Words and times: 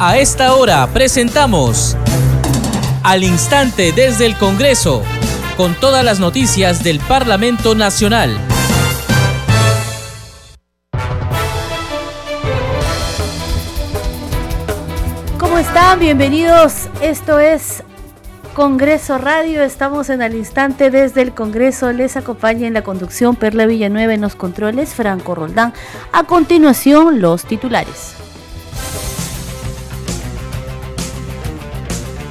A 0.00 0.16
esta 0.16 0.54
hora 0.54 0.86
presentamos 0.92 1.96
Al 3.02 3.24
Instante 3.24 3.90
desde 3.90 4.26
el 4.26 4.36
Congreso, 4.36 5.02
con 5.56 5.74
todas 5.74 6.04
las 6.04 6.20
noticias 6.20 6.84
del 6.84 7.00
Parlamento 7.00 7.74
Nacional. 7.74 8.38
¿Cómo 15.36 15.58
están? 15.58 15.98
Bienvenidos. 15.98 16.88
Esto 17.02 17.40
es 17.40 17.82
Congreso 18.54 19.18
Radio. 19.18 19.64
Estamos 19.64 20.10
en 20.10 20.22
al 20.22 20.36
instante 20.36 20.92
desde 20.92 21.22
el 21.22 21.34
Congreso. 21.34 21.90
Les 21.90 22.16
acompaña 22.16 22.68
en 22.68 22.74
la 22.74 22.82
conducción 22.82 23.34
Perla 23.34 23.66
Villanueva 23.66 24.14
en 24.14 24.20
los 24.20 24.36
controles, 24.36 24.94
Franco 24.94 25.34
Roldán. 25.34 25.74
A 26.12 26.22
continuación, 26.22 27.20
los 27.20 27.46
titulares. 27.46 28.14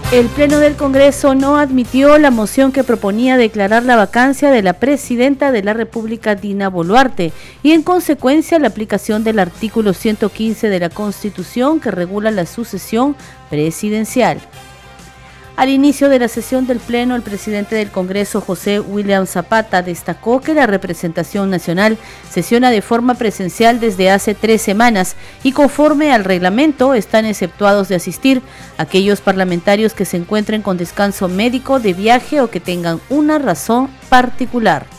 El 0.09 0.27
Pleno 0.27 0.59
del 0.59 0.77
Congreso 0.77 1.35
no 1.35 1.57
admitió 1.57 2.17
la 2.17 2.31
moción 2.31 2.71
que 2.71 2.85
proponía 2.85 3.35
declarar 3.35 3.83
la 3.83 3.97
vacancia 3.97 4.51
de 4.51 4.63
la 4.63 4.71
presidenta 4.71 5.51
de 5.51 5.63
la 5.63 5.73
República, 5.73 6.33
Dina 6.33 6.69
Boluarte, 6.69 7.33
y 7.61 7.73
en 7.73 7.83
consecuencia 7.83 8.57
la 8.57 8.69
aplicación 8.69 9.25
del 9.25 9.37
artículo 9.37 9.91
115 9.91 10.69
de 10.69 10.79
la 10.79 10.87
Constitución 10.87 11.81
que 11.81 11.91
regula 11.91 12.31
la 12.31 12.45
sucesión 12.45 13.17
presidencial. 13.49 14.39
Al 15.57 15.69
inicio 15.69 16.07
de 16.07 16.19
la 16.19 16.27
sesión 16.27 16.67
del 16.67 16.77
Pleno, 16.77 17.15
el 17.15 17.23
presidente 17.23 17.75
del 17.75 17.89
Congreso, 17.89 18.41
José 18.41 18.79
William 18.79 19.25
Zapata, 19.25 19.81
destacó 19.81 20.39
que 20.39 20.53
la 20.53 20.67
representación 20.67 21.49
nacional 21.49 21.97
sesiona 22.29 22.69
de 22.69 22.83
forma 22.83 23.15
presencial 23.15 23.79
desde 23.79 24.11
hace 24.11 24.35
tres 24.35 24.61
semanas 24.61 25.15
y 25.41 25.53
conforme 25.53 26.13
al 26.13 26.25
reglamento 26.25 26.93
están 26.93 27.25
exceptuados 27.25 27.87
de 27.87 27.95
asistir 27.95 28.43
aquellos 28.77 29.19
parlamentarios 29.19 29.95
que 29.95 30.05
se 30.05 30.17
encuentren 30.17 30.61
con 30.61 30.77
descanso 30.77 31.27
médico, 31.27 31.79
de 31.79 31.93
viaje 31.93 32.39
o 32.39 32.51
que 32.51 32.59
tengan 32.59 33.01
una 33.09 33.39
razón 33.39 33.89
particular. 34.09 34.96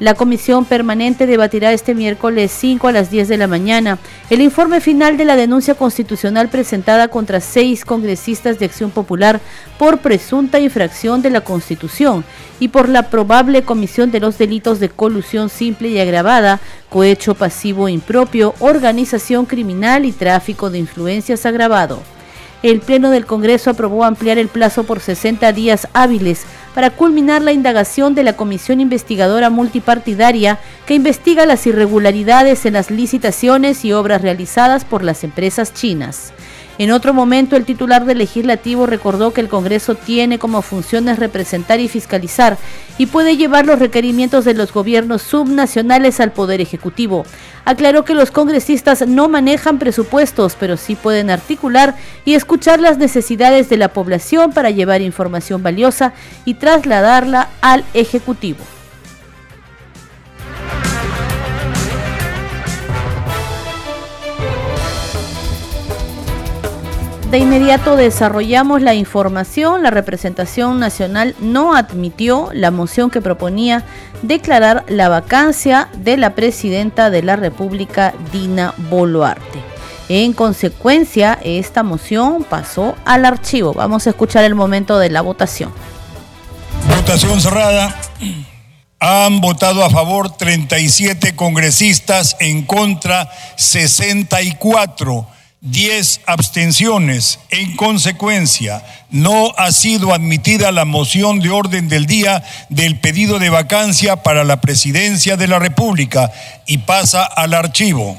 La 0.00 0.14
comisión 0.14 0.64
permanente 0.64 1.26
debatirá 1.26 1.74
este 1.74 1.94
miércoles 1.94 2.50
5 2.52 2.88
a 2.88 2.92
las 2.92 3.10
10 3.10 3.28
de 3.28 3.36
la 3.36 3.46
mañana. 3.46 3.98
El 4.30 4.40
informe 4.40 4.80
final 4.80 5.18
de 5.18 5.26
la 5.26 5.36
denuncia 5.36 5.74
constitucional 5.74 6.48
presentada 6.48 7.08
contra 7.08 7.40
seis 7.40 7.84
congresistas 7.84 8.58
de 8.58 8.64
Acción 8.64 8.90
Popular 8.90 9.42
por 9.78 9.98
presunta 9.98 10.58
infracción 10.58 11.20
de 11.20 11.28
la 11.28 11.42
Constitución 11.42 12.24
y 12.60 12.68
por 12.68 12.88
la 12.88 13.10
probable 13.10 13.62
comisión 13.62 14.10
de 14.10 14.20
los 14.20 14.38
delitos 14.38 14.80
de 14.80 14.88
colusión 14.88 15.50
simple 15.50 15.88
y 15.88 16.00
agravada, 16.00 16.60
cohecho 16.88 17.34
pasivo 17.34 17.86
impropio, 17.86 18.54
organización 18.58 19.44
criminal 19.44 20.06
y 20.06 20.12
tráfico 20.12 20.70
de 20.70 20.78
influencias 20.78 21.44
agravado. 21.44 22.00
El 22.62 22.80
Pleno 22.80 23.10
del 23.10 23.24
Congreso 23.24 23.70
aprobó 23.70 24.04
ampliar 24.04 24.36
el 24.36 24.48
plazo 24.48 24.84
por 24.84 25.00
60 25.00 25.50
días 25.52 25.88
hábiles 25.94 26.44
para 26.74 26.90
culminar 26.90 27.42
la 27.42 27.52
indagación 27.52 28.14
de 28.14 28.22
la 28.22 28.36
Comisión 28.36 28.80
Investigadora 28.80 29.50
Multipartidaria 29.50 30.58
que 30.86 30.94
investiga 30.94 31.46
las 31.46 31.66
irregularidades 31.66 32.66
en 32.66 32.74
las 32.74 32.90
licitaciones 32.90 33.84
y 33.84 33.92
obras 33.92 34.22
realizadas 34.22 34.84
por 34.84 35.02
las 35.02 35.24
empresas 35.24 35.74
chinas. 35.74 36.32
En 36.80 36.92
otro 36.92 37.12
momento, 37.12 37.56
el 37.56 37.66
titular 37.66 38.06
del 38.06 38.16
legislativo 38.16 38.86
recordó 38.86 39.34
que 39.34 39.42
el 39.42 39.50
Congreso 39.50 39.96
tiene 39.96 40.38
como 40.38 40.62
funciones 40.62 41.18
representar 41.18 41.78
y 41.78 41.88
fiscalizar 41.88 42.56
y 42.96 43.04
puede 43.04 43.36
llevar 43.36 43.66
los 43.66 43.78
requerimientos 43.78 44.46
de 44.46 44.54
los 44.54 44.72
gobiernos 44.72 45.20
subnacionales 45.20 46.20
al 46.20 46.32
Poder 46.32 46.62
Ejecutivo. 46.62 47.26
Aclaró 47.66 48.06
que 48.06 48.14
los 48.14 48.30
congresistas 48.30 49.06
no 49.06 49.28
manejan 49.28 49.78
presupuestos, 49.78 50.56
pero 50.58 50.78
sí 50.78 50.94
pueden 50.94 51.28
articular 51.28 51.96
y 52.24 52.32
escuchar 52.32 52.80
las 52.80 52.96
necesidades 52.96 53.68
de 53.68 53.76
la 53.76 53.88
población 53.88 54.52
para 54.52 54.70
llevar 54.70 55.02
información 55.02 55.62
valiosa 55.62 56.14
y 56.46 56.54
trasladarla 56.54 57.50
al 57.60 57.84
Ejecutivo. 57.92 58.64
De 67.30 67.38
inmediato 67.38 67.94
desarrollamos 67.94 68.82
la 68.82 68.94
información. 68.94 69.84
La 69.84 69.92
representación 69.92 70.80
nacional 70.80 71.36
no 71.38 71.76
admitió 71.76 72.50
la 72.52 72.72
moción 72.72 73.08
que 73.08 73.20
proponía 73.20 73.84
declarar 74.22 74.84
la 74.88 75.08
vacancia 75.08 75.88
de 75.98 76.16
la 76.16 76.34
presidenta 76.34 77.08
de 77.08 77.22
la 77.22 77.36
República, 77.36 78.14
Dina 78.32 78.74
Boluarte. 78.90 79.62
En 80.08 80.32
consecuencia, 80.32 81.38
esta 81.44 81.84
moción 81.84 82.42
pasó 82.42 82.96
al 83.04 83.24
archivo. 83.24 83.74
Vamos 83.74 84.08
a 84.08 84.10
escuchar 84.10 84.42
el 84.42 84.56
momento 84.56 84.98
de 84.98 85.10
la 85.10 85.20
votación. 85.20 85.72
Votación 86.96 87.40
cerrada. 87.40 87.94
Han 88.98 89.40
votado 89.40 89.84
a 89.84 89.90
favor 89.90 90.36
37 90.36 91.36
congresistas, 91.36 92.36
en 92.40 92.66
contra 92.66 93.30
64 93.54 95.28
10 95.62 96.22
abstenciones. 96.26 97.38
En 97.50 97.76
consecuencia, 97.76 98.82
no 99.10 99.52
ha 99.58 99.72
sido 99.72 100.14
admitida 100.14 100.72
la 100.72 100.84
moción 100.84 101.40
de 101.40 101.50
orden 101.50 101.88
del 101.88 102.06
día 102.06 102.42
del 102.70 102.98
pedido 102.98 103.38
de 103.38 103.50
vacancia 103.50 104.22
para 104.22 104.44
la 104.44 104.60
presidencia 104.60 105.36
de 105.36 105.48
la 105.48 105.58
República 105.58 106.32
y 106.66 106.78
pasa 106.78 107.24
al 107.24 107.54
archivo. 107.54 108.18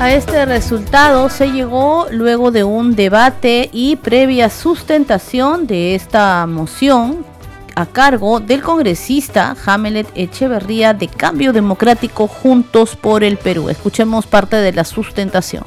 A 0.00 0.12
este 0.12 0.46
resultado 0.46 1.28
se 1.28 1.48
llegó 1.48 2.06
luego 2.10 2.50
de 2.50 2.64
un 2.64 2.96
debate 2.96 3.68
y 3.70 3.96
previa 3.96 4.48
sustentación 4.48 5.66
de 5.66 5.94
esta 5.94 6.46
moción 6.46 7.29
a 7.76 7.86
cargo 7.86 8.40
del 8.40 8.62
congresista 8.62 9.56
Hamelet 9.64 10.06
Echeverría 10.14 10.92
de 10.92 11.08
Cambio 11.08 11.52
Democrático 11.52 12.28
Juntos 12.28 12.96
por 12.96 13.24
el 13.24 13.36
Perú. 13.38 13.70
Escuchemos 13.70 14.26
parte 14.26 14.56
de 14.56 14.72
la 14.72 14.84
sustentación. 14.84 15.64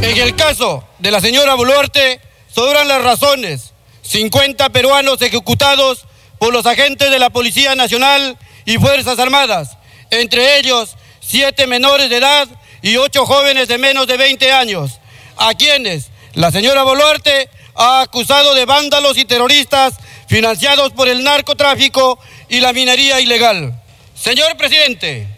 En 0.00 0.16
el 0.18 0.36
caso 0.36 0.84
de 0.98 1.10
la 1.10 1.20
señora 1.20 1.54
Boluarte, 1.54 2.20
sobran 2.54 2.88
las 2.88 3.02
razones. 3.02 3.72
50 4.02 4.68
peruanos 4.70 5.20
ejecutados 5.22 6.06
por 6.38 6.52
los 6.52 6.66
agentes 6.66 7.10
de 7.10 7.18
la 7.18 7.30
Policía 7.30 7.74
Nacional 7.74 8.36
y 8.64 8.76
Fuerzas 8.76 9.18
Armadas, 9.18 9.78
entre 10.10 10.58
ellos 10.58 10.96
siete 11.20 11.66
menores 11.66 12.10
de 12.10 12.18
edad 12.18 12.48
y 12.82 12.96
ocho 12.96 13.24
jóvenes 13.24 13.68
de 13.68 13.78
menos 13.78 14.06
de 14.06 14.16
20 14.16 14.52
años, 14.52 15.00
a 15.36 15.54
quienes 15.54 16.10
la 16.34 16.50
señora 16.50 16.82
Boluarte 16.82 17.48
ha 17.74 18.02
acusado 18.02 18.54
de 18.54 18.66
vándalos 18.66 19.16
y 19.16 19.24
terroristas 19.24 19.94
financiados 20.34 20.92
por 20.94 21.06
el 21.06 21.22
narcotráfico 21.22 22.18
y 22.48 22.58
la 22.58 22.72
minería 22.72 23.20
ilegal. 23.20 23.72
Señor 24.16 24.56
presidente, 24.56 25.28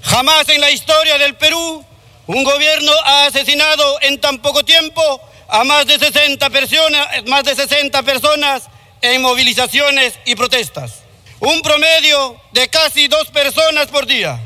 jamás 0.00 0.48
en 0.48 0.60
la 0.60 0.70
historia 0.70 1.18
del 1.18 1.34
Perú 1.34 1.84
un 2.28 2.44
gobierno 2.44 2.92
ha 3.04 3.26
asesinado 3.26 4.00
en 4.02 4.20
tan 4.20 4.38
poco 4.38 4.64
tiempo 4.64 5.20
a 5.48 5.64
más 5.64 5.86
de 5.86 5.98
60 5.98 6.50
personas, 6.50 7.08
más 7.26 7.42
de 7.42 7.56
60 7.56 8.00
personas 8.04 8.62
en 9.02 9.22
movilizaciones 9.22 10.20
y 10.24 10.36
protestas. 10.36 11.00
Un 11.40 11.60
promedio 11.60 12.40
de 12.52 12.68
casi 12.68 13.08
dos 13.08 13.26
personas 13.30 13.88
por 13.88 14.06
día. 14.06 14.38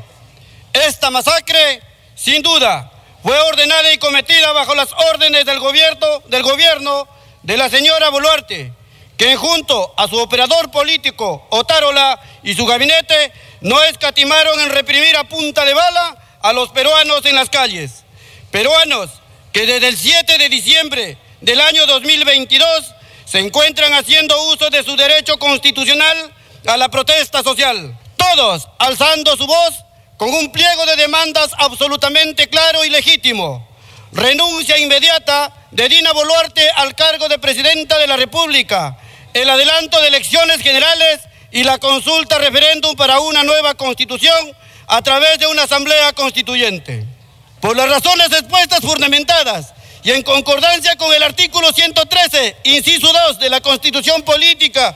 Esta 0.73 1.11
masacre, 1.11 1.83
sin 2.15 2.41
duda, 2.41 2.91
fue 3.21 3.37
ordenada 3.41 3.93
y 3.93 3.99
cometida 3.99 4.53
bajo 4.53 4.73
las 4.73 4.89
órdenes 5.13 5.45
del 5.45 5.59
gobierno, 5.59 6.23
del 6.29 6.41
gobierno 6.41 7.07
de 7.43 7.57
la 7.57 7.69
señora 7.69 8.09
Boluarte, 8.09 8.73
que 9.19 9.35
junto 9.35 9.93
a 9.97 10.07
su 10.07 10.17
operador 10.17 10.71
político, 10.71 11.45
Otárola, 11.49 12.17
y 12.41 12.55
su 12.55 12.65
gabinete, 12.65 13.33
no 13.59 13.83
escatimaron 13.83 14.57
en 14.61 14.69
reprimir 14.69 15.17
a 15.17 15.25
punta 15.25 15.65
de 15.65 15.73
bala 15.73 16.15
a 16.41 16.53
los 16.53 16.69
peruanos 16.69 17.25
en 17.25 17.35
las 17.35 17.49
calles. 17.49 18.05
Peruanos 18.49 19.09
que 19.51 19.65
desde 19.65 19.89
el 19.89 19.97
7 19.97 20.37
de 20.37 20.47
diciembre 20.47 21.17
del 21.41 21.59
año 21.59 21.85
2022 21.85 22.93
se 23.25 23.39
encuentran 23.39 23.91
haciendo 23.91 24.41
uso 24.43 24.69
de 24.69 24.83
su 24.83 24.95
derecho 24.95 25.37
constitucional 25.37 26.33
a 26.65 26.77
la 26.77 26.87
protesta 26.87 27.43
social. 27.43 27.99
Todos 28.15 28.69
alzando 28.77 29.35
su 29.35 29.47
voz 29.47 29.83
con 30.15 30.29
un 30.33 30.49
pliego 30.53 30.85
de 30.85 30.95
demandas 30.95 31.51
absolutamente 31.57 32.47
claro 32.47 32.85
y 32.85 32.89
legítimo. 32.89 33.67
Renuncia 34.13 34.77
inmediata 34.77 35.53
de 35.71 35.89
Dina 35.89 36.13
Boluarte 36.13 36.69
al 36.69 36.95
cargo 36.95 37.27
de 37.27 37.37
presidenta 37.37 37.97
de 37.97 38.07
la 38.07 38.15
República 38.15 38.97
el 39.33 39.49
adelanto 39.49 40.01
de 40.01 40.07
elecciones 40.07 40.61
generales 40.61 41.21
y 41.51 41.63
la 41.63 41.77
consulta 41.77 42.37
referéndum 42.37 42.95
para 42.95 43.19
una 43.19 43.43
nueva 43.43 43.75
constitución 43.75 44.55
a 44.87 45.01
través 45.01 45.39
de 45.39 45.47
una 45.47 45.63
asamblea 45.63 46.13
constituyente. 46.13 47.05
Por 47.61 47.75
las 47.75 47.89
razones 47.89 48.31
expuestas 48.31 48.79
fundamentadas 48.81 49.73
y 50.03 50.11
en 50.11 50.23
concordancia 50.23 50.95
con 50.95 51.13
el 51.13 51.23
artículo 51.23 51.71
113, 51.71 52.57
inciso 52.63 53.11
2 53.11 53.39
de 53.39 53.49
la 53.49 53.61
Constitución 53.61 54.21
Política 54.23 54.95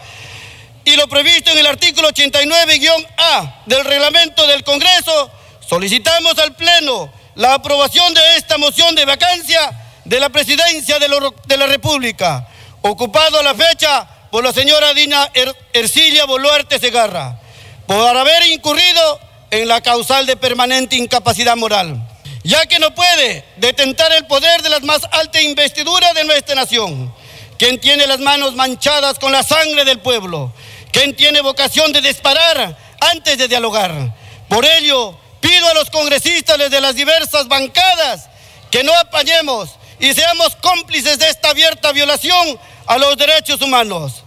y 0.86 0.96
lo 0.96 1.08
previsto 1.08 1.52
en 1.52 1.60
el 1.60 1.68
artículo 1.68 2.10
89-A 2.10 3.64
del 3.66 3.86
reglamento 3.86 4.48
del 4.48 4.64
Congreso, 4.64 5.32
solicitamos 5.68 6.38
al 6.40 6.56
Pleno 6.56 7.12
la 7.36 7.56
aprobación 7.56 8.14
de 8.14 8.38
esta 8.38 8.58
moción 8.58 8.96
de 8.96 9.06
vacancia 9.06 9.72
de 10.06 10.20
la 10.20 10.30
presidencia 10.30 11.00
de, 11.00 11.58
la 11.58 11.68
República, 11.68 12.48
ocupado 12.82 13.40
a 13.40 13.44
la 13.44 13.56
fecha 13.56 14.08
por 14.34 14.44
la 14.44 14.52
señora 14.52 14.96
Dina 14.96 15.30
er-, 15.36 15.56
Ercilia 15.74 16.26
Boluarte 16.26 16.80
Segarra, 16.80 17.40
por 17.86 18.18
haber 18.18 18.48
incurrido 18.48 19.20
en 19.52 19.68
la 19.68 19.80
causal 19.82 20.26
de 20.26 20.36
permanente 20.36 20.96
incapacidad 20.96 21.56
moral, 21.56 22.04
ya 22.44 22.66
que 22.66 22.80
no 22.80 22.96
puede 22.96 23.46
detentar 23.58 24.12
el 24.14 24.26
poder 24.26 24.64
de 24.64 24.70
las 24.70 24.82
más 24.82 25.04
altas 25.12 25.44
investiduras 25.44 26.16
de 26.16 26.24
nuestra 26.24 26.56
nación, 26.56 27.14
quien 27.60 27.80
tiene 27.80 28.08
las 28.08 28.18
manos 28.22 28.56
manchadas 28.56 29.20
con 29.20 29.32
la 29.32 29.44
sangre 29.44 29.86
del 29.86 30.00
pueblo, 30.00 30.52
quien 30.92 31.16
tiene 31.16 31.42
vocación 31.42 31.94
de 31.94 32.02
disparar 32.02 32.76
antes 33.02 33.38
de 33.38 33.48
dialogar. 33.48 34.16
Por 34.50 34.66
ello, 34.66 35.16
pido 35.42 35.70
a 35.70 35.76
los 35.76 35.92
congresistas 35.92 36.58
de 36.58 36.82
las 36.82 36.96
diversas 36.96 37.48
bancadas 37.48 38.30
que 38.72 38.84
no 38.84 38.98
apañemos 38.98 39.70
y 40.00 40.12
seamos 40.16 40.56
cómplices 40.56 41.20
de 41.20 41.30
esta 41.30 41.52
abierta 41.52 41.92
violación 41.92 42.60
a 42.88 42.98
los 42.98 43.16
derechos 43.16 43.62
humanos. 43.62 44.23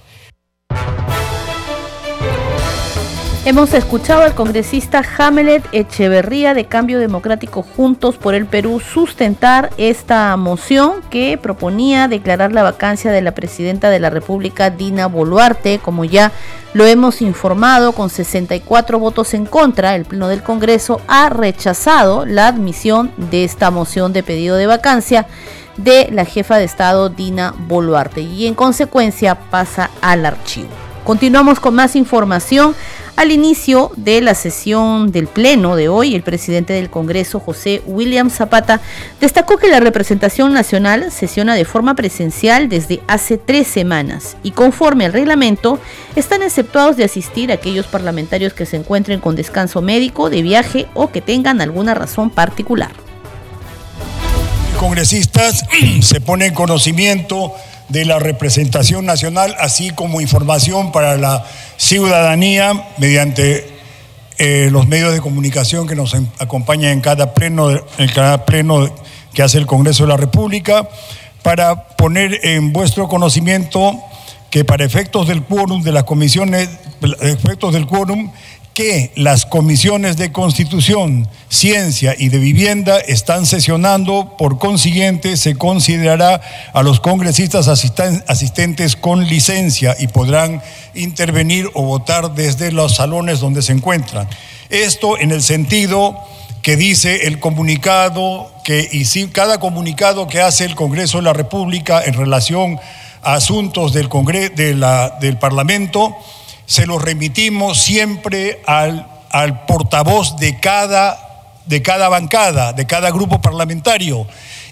Hemos 3.46 3.74
escuchado 3.74 4.22
al 4.22 4.34
congresista 4.34 5.04
Hamelet 5.16 5.64
Echeverría 5.70 6.52
de 6.52 6.64
Cambio 6.64 6.98
Democrático 6.98 7.62
Juntos 7.62 8.16
por 8.16 8.34
el 8.34 8.44
Perú 8.46 8.80
sustentar 8.80 9.70
esta 9.76 10.36
moción 10.36 11.00
que 11.10 11.38
proponía 11.38 12.08
declarar 12.08 12.50
la 12.50 12.64
vacancia 12.64 13.12
de 13.12 13.22
la 13.22 13.34
presidenta 13.34 13.88
de 13.88 14.00
la 14.00 14.10
República, 14.10 14.70
Dina 14.70 15.06
Boluarte, 15.06 15.78
como 15.78 16.04
ya 16.04 16.32
lo 16.74 16.86
hemos 16.86 17.22
informado, 17.22 17.92
con 17.92 18.10
64 18.10 18.98
votos 18.98 19.32
en 19.32 19.46
contra, 19.46 19.94
el 19.94 20.06
Pleno 20.06 20.26
del 20.26 20.42
Congreso 20.42 21.00
ha 21.06 21.28
rechazado 21.28 22.26
la 22.26 22.48
admisión 22.48 23.12
de 23.16 23.44
esta 23.44 23.70
moción 23.70 24.12
de 24.12 24.24
pedido 24.24 24.56
de 24.56 24.66
vacancia 24.66 25.28
de 25.76 26.08
la 26.10 26.24
jefa 26.24 26.56
de 26.56 26.64
Estado, 26.64 27.10
Dina 27.10 27.54
Boluarte, 27.56 28.22
y 28.22 28.48
en 28.48 28.54
consecuencia 28.54 29.36
pasa 29.36 29.90
al 30.00 30.26
archivo. 30.26 30.86
Continuamos 31.06 31.60
con 31.60 31.72
más 31.72 31.94
información. 31.94 32.74
Al 33.16 33.32
inicio 33.32 33.92
de 33.96 34.20
la 34.20 34.34
sesión 34.34 35.10
del 35.10 35.26
Pleno 35.26 35.74
de 35.74 35.88
hoy, 35.88 36.14
el 36.14 36.22
presidente 36.22 36.74
del 36.74 36.90
Congreso, 36.90 37.40
José 37.40 37.80
William 37.86 38.28
Zapata, 38.28 38.82
destacó 39.22 39.56
que 39.56 39.68
la 39.68 39.80
representación 39.80 40.52
nacional 40.52 41.10
sesiona 41.10 41.54
de 41.54 41.64
forma 41.64 41.94
presencial 41.94 42.68
desde 42.68 43.00
hace 43.08 43.38
tres 43.38 43.68
semanas 43.68 44.36
y 44.42 44.50
conforme 44.50 45.06
al 45.06 45.14
reglamento 45.14 45.78
están 46.14 46.42
exceptuados 46.42 46.98
de 46.98 47.04
asistir 47.04 47.50
aquellos 47.50 47.86
parlamentarios 47.86 48.52
que 48.52 48.66
se 48.66 48.76
encuentren 48.76 49.20
con 49.20 49.34
descanso 49.34 49.80
médico, 49.80 50.28
de 50.28 50.42
viaje 50.42 50.86
o 50.92 51.10
que 51.10 51.22
tengan 51.22 51.62
alguna 51.62 51.94
razón 51.94 52.28
particular. 52.28 52.92
Congresistas 54.78 55.64
se 56.02 56.20
ponen 56.20 56.48
en 56.48 56.54
conocimiento 56.54 57.54
de 57.88 58.04
la 58.04 58.18
representación 58.18 59.06
nacional, 59.06 59.54
así 59.58 59.90
como 59.90 60.20
información 60.20 60.92
para 60.92 61.16
la 61.16 61.44
ciudadanía 61.76 62.88
mediante 62.98 63.76
eh, 64.38 64.68
los 64.70 64.86
medios 64.86 65.12
de 65.12 65.20
comunicación 65.20 65.86
que 65.86 65.94
nos 65.94 66.14
acompañan 66.38 66.92
en 66.92 67.00
cada 67.00 67.32
pleno, 67.32 67.70
en 67.70 68.08
cada 68.14 68.44
pleno 68.44 68.92
que 69.32 69.42
hace 69.42 69.58
el 69.58 69.66
Congreso 69.66 70.04
de 70.04 70.08
la 70.08 70.16
República, 70.16 70.88
para 71.42 71.88
poner 71.88 72.40
en 72.44 72.72
vuestro 72.72 73.08
conocimiento 73.08 74.02
que 74.50 74.64
para 74.64 74.84
efectos 74.84 75.28
del 75.28 75.42
quórum 75.42 75.82
de 75.82 75.92
las 75.92 76.04
comisiones, 76.04 76.68
efectos 77.20 77.72
del 77.72 77.86
quórum, 77.86 78.32
que 78.76 79.10
las 79.14 79.46
comisiones 79.46 80.18
de 80.18 80.32
Constitución, 80.32 81.26
Ciencia 81.48 82.14
y 82.18 82.28
de 82.28 82.36
Vivienda 82.36 82.98
están 82.98 83.46
sesionando, 83.46 84.36
por 84.36 84.58
consiguiente 84.58 85.38
se 85.38 85.56
considerará 85.56 86.42
a 86.74 86.82
los 86.82 87.00
congresistas 87.00 87.68
asistentes 87.68 88.94
con 88.94 89.26
licencia 89.26 89.96
y 89.98 90.08
podrán 90.08 90.60
intervenir 90.94 91.70
o 91.72 91.84
votar 91.84 92.34
desde 92.34 92.70
los 92.70 92.96
salones 92.96 93.40
donde 93.40 93.62
se 93.62 93.72
encuentran. 93.72 94.28
Esto 94.68 95.18
en 95.18 95.30
el 95.30 95.42
sentido 95.42 96.14
que 96.60 96.76
dice 96.76 97.28
el 97.28 97.40
comunicado, 97.40 98.52
que 98.62 98.86
y 98.92 99.06
si, 99.06 99.26
cada 99.28 99.58
comunicado 99.58 100.28
que 100.28 100.42
hace 100.42 100.66
el 100.66 100.74
Congreso 100.74 101.16
de 101.16 101.24
la 101.24 101.32
República 101.32 102.02
en 102.04 102.12
relación 102.12 102.78
a 103.22 103.36
asuntos 103.36 103.94
del, 103.94 104.10
de 104.54 104.74
la, 104.74 105.16
del 105.18 105.38
Parlamento, 105.38 106.14
se 106.66 106.86
lo 106.86 106.98
remitimos 106.98 107.78
siempre 107.78 108.60
al, 108.66 109.06
al 109.30 109.64
portavoz 109.66 110.36
de 110.36 110.60
cada, 110.60 111.54
de 111.66 111.80
cada 111.82 112.08
bancada, 112.08 112.72
de 112.72 112.86
cada 112.86 113.10
grupo 113.10 113.40
parlamentario. 113.40 114.26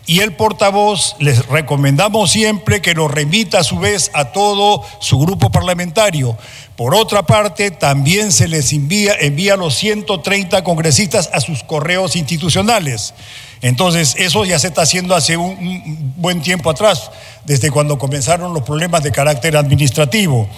Y 0.07 0.21
el 0.21 0.35
portavoz 0.35 1.17
les 1.19 1.47
recomendamos 1.47 2.31
siempre 2.31 2.83
que 2.83 2.93
lo 2.93 3.09
remita 3.09 3.61
a 3.61 3.65
su 3.65 3.79
vez 3.79 4.11
a 4.13 4.27
todo 4.33 4.83
su 5.01 5.19
grupo 5.19 5.51
parlamentario. 5.51 6.37
Por 6.77 6.95
otra 6.95 7.23
parte, 7.23 7.71
también 7.71 8.31
se 8.31 8.47
les 8.47 8.73
envía, 8.75 9.15
envía 9.19 9.55
a 9.55 9.57
los 9.57 9.75
130 9.77 10.63
congresistas 10.63 11.31
a 11.33 11.41
sus 11.41 11.63
correos 11.63 12.17
institucionales. 12.17 13.15
Entonces, 13.63 14.15
eso 14.19 14.45
ya 14.45 14.59
se 14.59 14.67
está 14.67 14.83
haciendo 14.83 15.15
hace 15.15 15.39
un 15.39 16.13
buen 16.17 16.43
tiempo 16.43 16.69
atrás, 16.69 17.11
desde 17.47 17.71
cuando 17.71 17.99
comenzaron 17.99 18.53
los 18.53 18.63
problemas 18.63 19.03
de 19.03 19.11
carácter 19.11 19.57
administrativo. 19.57 20.49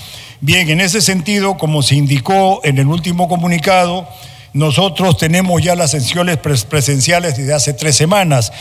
Bien, 0.40 0.68
en 0.68 0.82
ese 0.82 1.00
sentido, 1.00 1.56
como 1.56 1.82
se 1.82 1.94
indicó 1.94 2.60
en 2.62 2.76
el 2.76 2.86
último 2.86 3.26
comunicado, 3.26 4.06
nosotros 4.52 5.16
tenemos 5.16 5.62
ya 5.62 5.74
las 5.74 5.92
sesiones 5.92 6.36
presenciales 6.36 7.36
desde 7.38 7.54
hace 7.54 7.72
tres 7.72 7.96
semanas. 7.96 8.52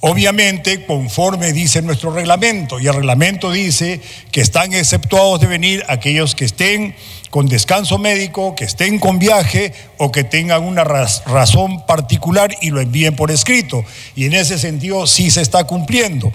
Obviamente, 0.00 0.84
conforme 0.84 1.52
dice 1.52 1.80
nuestro 1.80 2.12
reglamento, 2.12 2.80
y 2.80 2.88
el 2.88 2.94
reglamento 2.94 3.52
dice 3.52 4.00
que 4.32 4.40
están 4.40 4.72
exceptuados 4.72 5.40
de 5.40 5.46
venir 5.46 5.84
aquellos 5.88 6.34
que 6.34 6.44
estén 6.44 6.96
con 7.30 7.46
descanso 7.46 7.98
médico, 7.98 8.56
que 8.56 8.64
estén 8.64 8.98
con 8.98 9.20
viaje 9.20 9.72
o 9.98 10.10
que 10.10 10.24
tengan 10.24 10.64
una 10.64 10.82
razón 10.82 11.86
particular 11.86 12.52
y 12.60 12.70
lo 12.70 12.80
envíen 12.80 13.14
por 13.14 13.30
escrito. 13.30 13.84
Y 14.16 14.24
en 14.24 14.32
ese 14.32 14.58
sentido 14.58 15.06
sí 15.06 15.30
se 15.30 15.40
está 15.40 15.62
cumpliendo. 15.64 16.32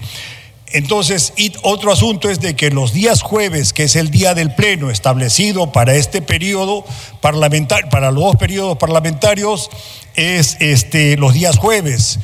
Entonces, 0.72 1.32
otro 1.62 1.92
asunto 1.92 2.28
es 2.28 2.40
de 2.40 2.54
que 2.54 2.70
los 2.70 2.92
días 2.92 3.22
jueves, 3.22 3.72
que 3.72 3.84
es 3.84 3.96
el 3.96 4.10
día 4.10 4.34
del 4.34 4.54
pleno 4.54 4.90
establecido 4.90 5.72
para 5.72 5.94
este 5.94 6.20
periodo 6.20 6.84
parlamentario, 7.20 7.88
para 7.88 8.10
los 8.10 8.24
dos 8.24 8.36
periodos 8.36 8.76
parlamentarios, 8.76 9.70
es 10.14 10.56
este, 10.60 11.16
los 11.16 11.32
días 11.34 11.56
jueves. 11.56 12.18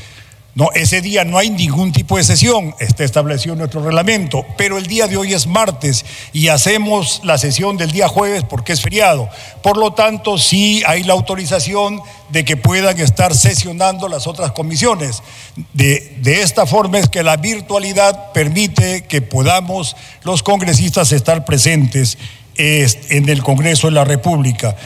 No, 0.55 0.71
ese 0.73 1.01
día 1.01 1.25
no 1.25 1.37
hay 1.37 1.51
ningún 1.51 1.91
tipo 1.91 2.17
de 2.17 2.23
sesión, 2.23 2.77
está 2.79 3.03
establecido 3.03 3.57
nuestro 3.57 3.85
reglamento, 3.85 4.47
pero 4.57 4.79
el 4.79 4.87
día 4.87 5.09
de 5.09 5.17
hoy 5.17 5.35
es 5.35 5.49
martes 5.49 6.05
y 6.33 6.47
hacemos 6.47 7.23
la 7.25 7.39
sesión 7.39 7.77
del 7.77 7.91
día 7.91 8.07
jueves 8.07 8.45
porque 8.49 8.73
es 8.73 8.81
feriado. 8.81 9.29
Por 9.63 9.77
lo 9.77 9.95
tanto, 9.95 10.39
sí 10.39 10.85
hay 10.87 11.03
la 11.03 11.15
autorización 11.15 12.01
de 12.29 12.45
que 12.45 12.57
puedan 12.57 13.01
estar 13.01 13.35
sesionando 13.35 14.09
las 14.09 14.29
otras 14.29 14.53
comisiones. 14.53 15.25
De, 15.73 16.17
de 16.21 16.43
esta 16.43 16.67
forma 16.67 16.99
es 16.99 17.09
que 17.09 17.25
la 17.25 17.37
virtualidad 17.37 18.31
permite 18.33 19.05
que 19.07 19.23
podamos 19.23 19.97
los 20.23 20.45
congresistas 20.45 21.11
estar 21.11 21.45
presentes 21.45 22.17
en 22.57 23.29
el 23.29 23.43
Congreso 23.43 23.89
de 23.89 23.95
la 23.95 24.05
República. 24.05 24.77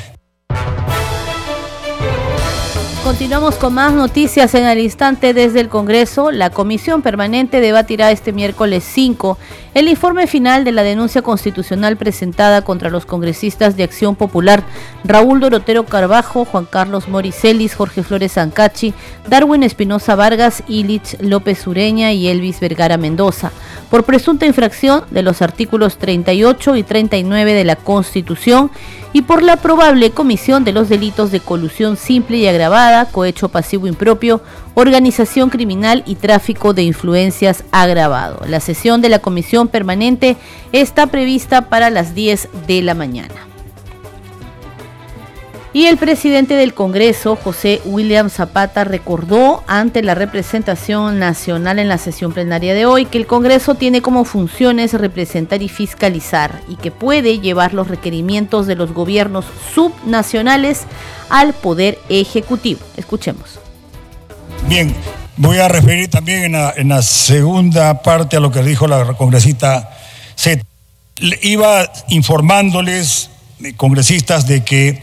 Continuamos 3.09 3.55
con 3.55 3.73
más 3.73 3.95
noticias 3.95 4.55
en 4.55 4.67
el 4.67 4.81
instante 4.81 5.33
desde 5.33 5.61
el 5.61 5.71
Congreso. 5.71 6.31
La 6.31 6.51
Comisión 6.51 7.01
Permanente 7.01 7.63
debatirá 7.63 8.11
este 8.11 8.35
miércoles 8.35 8.85
5 8.85 9.39
el 9.73 9.89
informe 9.89 10.27
final 10.27 10.65
de 10.65 10.73
la 10.73 10.83
denuncia 10.83 11.23
constitucional 11.23 11.97
presentada 11.97 12.63
contra 12.63 12.91
los 12.91 13.07
congresistas 13.07 13.77
de 13.77 13.85
Acción 13.85 14.17
Popular 14.17 14.63
Raúl 15.05 15.41
Dorotero 15.41 15.87
Carbajo, 15.87 16.45
Juan 16.45 16.67
Carlos 16.67 17.09
Moricelis, 17.09 17.75
Jorge 17.75 18.03
Flores 18.03 18.37
Ancachi, 18.37 18.93
Darwin 19.29 19.63
Espinosa 19.63 20.15
Vargas, 20.15 20.63
Ilich 20.69 21.17
López 21.21 21.67
Ureña 21.67 22.13
y 22.13 22.29
Elvis 22.29 22.61
Vergara 22.61 22.97
Mendoza, 22.97 23.53
por 23.89 24.05
presunta 24.05 24.47
infracción 24.47 25.05
de 25.11 25.23
los 25.23 25.43
artículos 25.43 25.97
38 25.97 26.77
y 26.77 26.83
39 26.83 27.55
de 27.55 27.65
la 27.65 27.77
Constitución 27.77 28.71
y 29.13 29.23
por 29.23 29.43
la 29.43 29.57
probable 29.57 30.11
comisión 30.11 30.65
de 30.65 30.73
los 30.73 30.89
delitos 30.89 31.31
de 31.31 31.41
colusión 31.41 31.97
simple 31.97 32.39
y 32.39 32.47
agravada, 32.47 33.07
cohecho 33.07 33.49
pasivo 33.49 33.87
impropio, 33.87 34.41
organización 34.75 35.51
criminal 35.51 36.03
y 36.07 36.17
tráfico 36.17 36.75
de 36.75 36.83
influencias 36.83 37.65
agravado. 37.73 38.41
La 38.47 38.61
sesión 38.61 39.01
de 39.01 39.09
la 39.09 39.19
comisión 39.19 39.69
permanente 39.69 40.37
está 40.73 41.07
prevista 41.07 41.69
para 41.69 41.91
las 41.91 42.15
10 42.15 42.49
de 42.67 42.83
la 42.83 42.95
mañana. 42.95 43.35
Y 45.75 45.85
el 45.85 45.99
presidente 45.99 46.55
del 46.55 46.73
Congreso, 46.73 47.37
José 47.37 47.83
William 47.85 48.31
Zapata, 48.31 48.85
recordó 48.85 49.63
ante 49.67 50.03
la 50.03 50.15
representación 50.15 51.19
nacional 51.19 51.79
en 51.79 51.89
la 51.89 51.99
sesión 51.99 52.33
plenaria 52.33 52.73
de 52.73 52.87
hoy 52.87 53.05
que 53.05 53.19
el 53.19 53.27
Congreso 53.27 53.75
tiene 53.75 54.01
como 54.01 54.25
funciones 54.25 54.95
representar 54.95 55.61
y 55.61 55.69
fiscalizar 55.69 56.63
y 56.69 56.77
que 56.77 56.91
puede 56.91 57.41
llevar 57.41 57.75
los 57.75 57.89
requerimientos 57.89 58.67
de 58.67 58.77
los 58.77 58.93
gobiernos 58.93 59.45
subnacionales 59.75 60.85
al 61.29 61.53
Poder 61.53 61.99
Ejecutivo. 62.09 62.81
Escuchemos. 62.97 63.61
Bien, 64.69 64.95
voy 65.37 65.59
a 65.59 65.69
referir 65.69 66.09
también 66.09 66.55
en 66.55 66.89
la, 66.89 67.03
segunda 67.03 68.03
parte 68.03 68.39
a 68.39 68.41
lo 68.41 68.51
que 68.51 68.63
dijo 68.63 68.87
la 68.87 69.15
congresista 69.15 69.91
Z. 70.35 70.65
Iba 71.43 71.93
informándoles, 72.09 73.29
eh, 73.63 73.75
congresistas, 73.77 74.47
de 74.47 74.65
que 74.65 75.03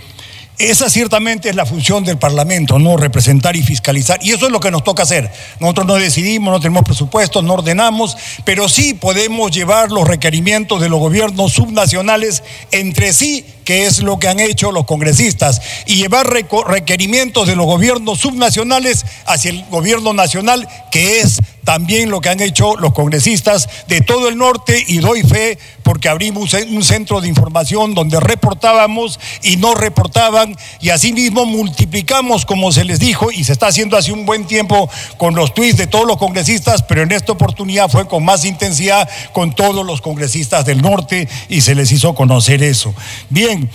esa 0.58 0.90
ciertamente 0.90 1.50
es 1.50 1.56
la 1.56 1.66
función 1.66 2.04
del 2.04 2.18
Parlamento, 2.18 2.80
¿no? 2.80 2.98
Representar 2.98 3.56
y 3.56 3.64
fiscalizar. 3.64 4.20
Y 4.24 4.32
eso 4.32 4.46
es 4.46 4.52
lo 4.52 4.60
que 4.60 4.72
nos 4.72 4.84
toca 4.84 5.04
hacer. 5.04 5.32
Nosotros 5.60 5.86
no 5.86 5.96
decidimos, 5.96 6.52
no 6.52 6.60
tenemos 6.60 6.84
presupuestos, 6.84 7.44
no 7.44 7.54
ordenamos, 7.54 8.16
pero 8.46 8.70
sí 8.70 8.94
podemos 8.94 9.52
llevar 9.52 9.92
los 9.92 10.08
requerimientos 10.08 10.80
de 10.82 10.90
los 10.90 11.00
gobiernos 11.00 11.54
subnacionales 11.54 12.44
entre 12.72 13.14
sí, 13.14 13.46
que 13.66 13.86
es 13.86 14.00
lo 14.02 14.20
que 14.20 14.28
han 14.28 14.40
hecho 14.40 14.72
los 14.72 14.86
congresistas, 14.86 15.62
y 15.86 15.96
llevar 15.96 16.28
requerimientos 16.28 17.48
de 17.48 17.56
los 17.56 17.66
gobiernos 17.66 18.20
subnacionales 18.20 19.06
hacia 19.26 19.52
el 19.52 19.66
gobierno 19.66 20.14
nacional, 20.14 20.68
que 20.92 21.20
es 21.20 21.40
también 21.65 22.10
lo 22.10 22.22
que 22.22 22.29
han 22.29 22.39
hecho 22.39 22.77
los 22.77 22.93
congresistas 22.93 23.67
de 23.88 24.00
todo 24.00 24.29
el 24.29 24.38
norte 24.38 24.81
y 24.88 25.00
doy 25.00 25.24
fe 25.24 25.57
porque 25.84 26.07
abrimos 26.07 26.53
un 26.53 26.84
centro 26.84 27.19
de 27.19 27.27
información 27.27 27.93
donde 27.93 28.19
reportábamos 28.19 29.19
y 29.43 29.57
no 29.57 29.74
reportaban 29.75 30.55
y 30.79 30.89
asimismo 30.89 31.45
multiplicamos 31.45 32.45
como 32.45 32.72
se 32.72 32.86
les 32.86 33.00
dijo 33.00 33.31
y 33.31 33.43
se 33.43 33.51
está 33.51 33.67
haciendo 33.67 33.98
hace 33.98 34.12
un 34.12 34.25
buen 34.25 34.45
tiempo 34.45 34.89
con 35.17 35.36
los 35.36 35.53
tweets 35.53 35.77
de 35.77 35.88
todos 35.88 36.05
los 36.05 36.17
congresistas, 36.17 36.84
pero 36.84 37.01
en 37.01 37.12
esta 37.12 37.31
oportunidad 37.31 37.89
fue 37.89 38.07
con 38.07 38.24
más 38.24 38.45
intensidad 38.45 39.10
con 39.34 39.53
todos 39.53 39.86
los 39.86 40.01
congresistas 40.01 40.65
del 40.65 40.81
norte 40.81 41.27
y 41.50 41.62
se 41.62 41.75
les 41.75 41.91
hizo 41.91 42.13
conocer 42.13 42.63
eso. 42.63 42.93
Bien, 43.29 43.69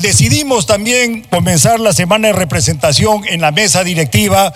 decidimos 0.00 0.66
también 0.66 1.24
comenzar 1.30 1.78
la 1.78 1.92
semana 1.92 2.28
de 2.28 2.34
representación 2.34 3.22
en 3.28 3.40
la 3.40 3.52
mesa 3.52 3.84
directiva 3.84 4.52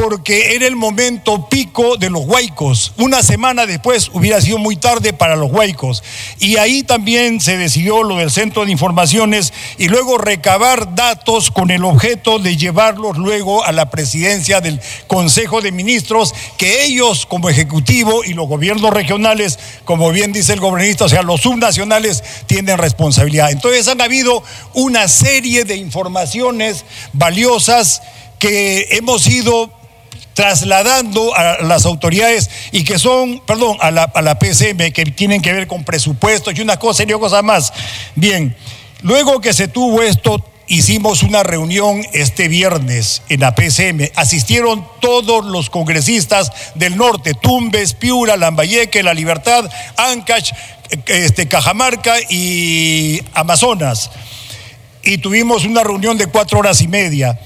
porque 0.00 0.54
era 0.54 0.66
el 0.66 0.76
momento 0.76 1.46
pico 1.50 1.98
de 1.98 2.08
los 2.08 2.24
huaicos. 2.24 2.94
Una 2.96 3.22
semana 3.22 3.66
después 3.66 4.10
hubiera 4.14 4.40
sido 4.40 4.56
muy 4.56 4.76
tarde 4.76 5.12
para 5.12 5.36
los 5.36 5.52
huaicos. 5.52 6.02
Y 6.38 6.56
ahí 6.56 6.82
también 6.82 7.38
se 7.38 7.58
decidió 7.58 8.02
lo 8.02 8.16
del 8.16 8.30
centro 8.30 8.64
de 8.64 8.72
informaciones 8.72 9.52
y 9.76 9.88
luego 9.88 10.16
recabar 10.16 10.94
datos 10.94 11.50
con 11.50 11.70
el 11.70 11.84
objeto 11.84 12.38
de 12.38 12.56
llevarlos 12.56 13.18
luego 13.18 13.62
a 13.62 13.72
la 13.72 13.90
presidencia 13.90 14.62
del 14.62 14.80
Consejo 15.06 15.60
de 15.60 15.70
Ministros, 15.70 16.34
que 16.56 16.84
ellos 16.84 17.26
como 17.26 17.50
Ejecutivo 17.50 18.24
y 18.24 18.32
los 18.32 18.48
gobiernos 18.48 18.94
regionales, 18.94 19.58
como 19.84 20.10
bien 20.12 20.32
dice 20.32 20.54
el 20.54 20.60
gobernista, 20.60 21.04
o 21.04 21.08
sea, 21.10 21.22
los 21.22 21.42
subnacionales, 21.42 22.24
tienen 22.46 22.78
responsabilidad. 22.78 23.50
Entonces 23.50 23.86
han 23.86 24.00
habido 24.00 24.42
una 24.72 25.08
serie 25.08 25.64
de 25.64 25.76
informaciones 25.76 26.86
valiosas 27.12 28.00
que 28.38 28.88
hemos 28.92 29.26
ido 29.26 29.78
trasladando 30.40 31.36
a 31.36 31.60
las 31.60 31.84
autoridades 31.84 32.48
y 32.72 32.82
que 32.82 32.98
son, 32.98 33.40
perdón, 33.40 33.76
a 33.78 33.90
la, 33.90 34.04
a 34.04 34.22
la 34.22 34.38
PCM, 34.38 34.90
que 34.90 35.04
tienen 35.14 35.42
que 35.42 35.52
ver 35.52 35.66
con 35.66 35.84
presupuestos 35.84 36.54
y 36.56 36.62
una 36.62 36.78
cosa 36.78 37.02
y 37.02 37.12
otra 37.12 37.18
cosa 37.18 37.42
más. 37.42 37.74
Bien, 38.14 38.56
luego 39.02 39.42
que 39.42 39.52
se 39.52 39.68
tuvo 39.68 40.00
esto, 40.00 40.42
hicimos 40.66 41.22
una 41.24 41.42
reunión 41.42 42.00
este 42.14 42.48
viernes 42.48 43.20
en 43.28 43.40
la 43.40 43.54
PCM. 43.54 44.12
Asistieron 44.14 44.82
todos 45.02 45.44
los 45.44 45.68
congresistas 45.68 46.50
del 46.74 46.96
norte, 46.96 47.34
Tumbes, 47.34 47.92
Piura, 47.92 48.38
Lambayeque, 48.38 49.02
La 49.02 49.12
Libertad, 49.12 49.70
Ancash, 49.98 50.52
este, 51.04 51.48
Cajamarca 51.48 52.14
y 52.30 53.20
Amazonas. 53.34 54.10
Y 55.02 55.18
tuvimos 55.18 55.66
una 55.66 55.84
reunión 55.84 56.16
de 56.16 56.28
cuatro 56.28 56.60
horas 56.60 56.80
y 56.80 56.88
media. 56.88 57.38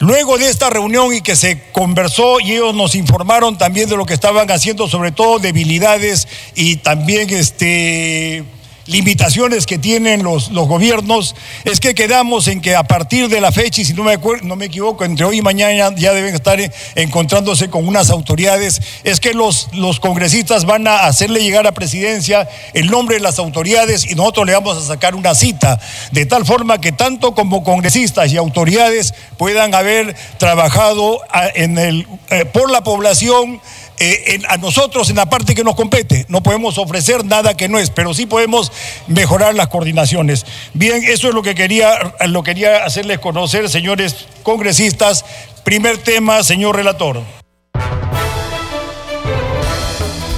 Luego 0.00 0.38
de 0.38 0.48
esta 0.48 0.70
reunión 0.70 1.14
y 1.14 1.20
que 1.20 1.36
se 1.36 1.70
conversó 1.72 2.40
y 2.40 2.52
ellos 2.52 2.74
nos 2.74 2.94
informaron 2.94 3.56
también 3.56 3.88
de 3.88 3.96
lo 3.96 4.04
que 4.06 4.14
estaban 4.14 4.50
haciendo, 4.50 4.88
sobre 4.88 5.12
todo 5.12 5.38
debilidades 5.38 6.26
y 6.54 6.76
también 6.76 7.30
este 7.30 8.44
limitaciones 8.86 9.66
que 9.66 9.78
tienen 9.78 10.22
los, 10.22 10.50
los 10.50 10.68
gobiernos, 10.68 11.34
es 11.64 11.80
que 11.80 11.94
quedamos 11.94 12.48
en 12.48 12.60
que 12.60 12.76
a 12.76 12.84
partir 12.84 13.28
de 13.28 13.40
la 13.40 13.52
fecha, 13.52 13.82
y 13.82 13.84
si 13.84 13.94
no 13.94 14.04
me, 14.04 14.18
no 14.42 14.56
me 14.56 14.66
equivoco, 14.66 15.04
entre 15.04 15.24
hoy 15.24 15.38
y 15.38 15.42
mañana 15.42 15.94
ya 15.96 16.12
deben 16.12 16.34
estar 16.34 16.58
encontrándose 16.94 17.70
con 17.70 17.86
unas 17.86 18.10
autoridades, 18.10 18.80
es 19.04 19.20
que 19.20 19.34
los, 19.34 19.68
los 19.72 20.00
congresistas 20.00 20.64
van 20.64 20.86
a 20.86 21.06
hacerle 21.06 21.42
llegar 21.42 21.66
a 21.66 21.72
presidencia 21.72 22.48
el 22.72 22.90
nombre 22.90 23.16
de 23.16 23.22
las 23.22 23.38
autoridades 23.38 24.10
y 24.10 24.14
nosotros 24.14 24.46
le 24.46 24.52
vamos 24.52 24.76
a 24.76 24.86
sacar 24.86 25.14
una 25.14 25.34
cita, 25.34 25.80
de 26.12 26.26
tal 26.26 26.44
forma 26.44 26.80
que 26.80 26.92
tanto 26.92 27.34
como 27.34 27.64
congresistas 27.64 28.32
y 28.32 28.36
autoridades 28.36 29.14
puedan 29.36 29.74
haber 29.74 30.14
trabajado 30.38 31.20
en 31.54 31.78
el, 31.78 32.06
eh, 32.30 32.44
por 32.44 32.70
la 32.70 32.82
población, 32.82 33.60
eh, 33.98 34.40
a 34.48 34.56
nosotros 34.56 35.10
en 35.10 35.16
la 35.16 35.26
parte 35.26 35.54
que 35.54 35.64
nos 35.64 35.74
compete. 35.74 36.26
No 36.28 36.42
podemos 36.42 36.78
ofrecer 36.78 37.24
nada 37.24 37.56
que 37.56 37.68
no 37.68 37.78
es, 37.78 37.90
pero 37.90 38.14
sí 38.14 38.26
podemos 38.26 38.72
mejorar 39.06 39.54
las 39.54 39.68
coordinaciones. 39.68 40.44
Bien, 40.72 41.02
eso 41.04 41.28
es 41.28 41.34
lo 41.34 41.42
que 41.42 41.54
quería, 41.54 42.14
lo 42.26 42.42
quería 42.42 42.84
hacerles 42.84 43.18
conocer, 43.18 43.68
señores 43.68 44.26
congresistas. 44.42 45.24
Primer 45.64 45.98
tema, 45.98 46.42
señor 46.42 46.76
relator. 46.76 47.22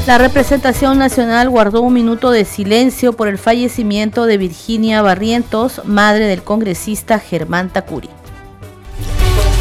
La 0.07 0.19
representación 0.19 0.99
nacional 0.99 1.51
guardó 1.51 1.81
un 1.81 1.93
minuto 1.93 2.31
de 2.31 2.45
silencio 2.45 3.15
por 3.15 3.27
el 3.27 3.39
fallecimiento 3.39 4.27
de 4.27 4.39
Virginia 4.39 5.03
Barrientos, 5.03 5.83
madre 5.85 6.27
del 6.27 6.45
congresista 6.45 7.19
Germán 7.19 7.73
Tacuri. 7.73 8.09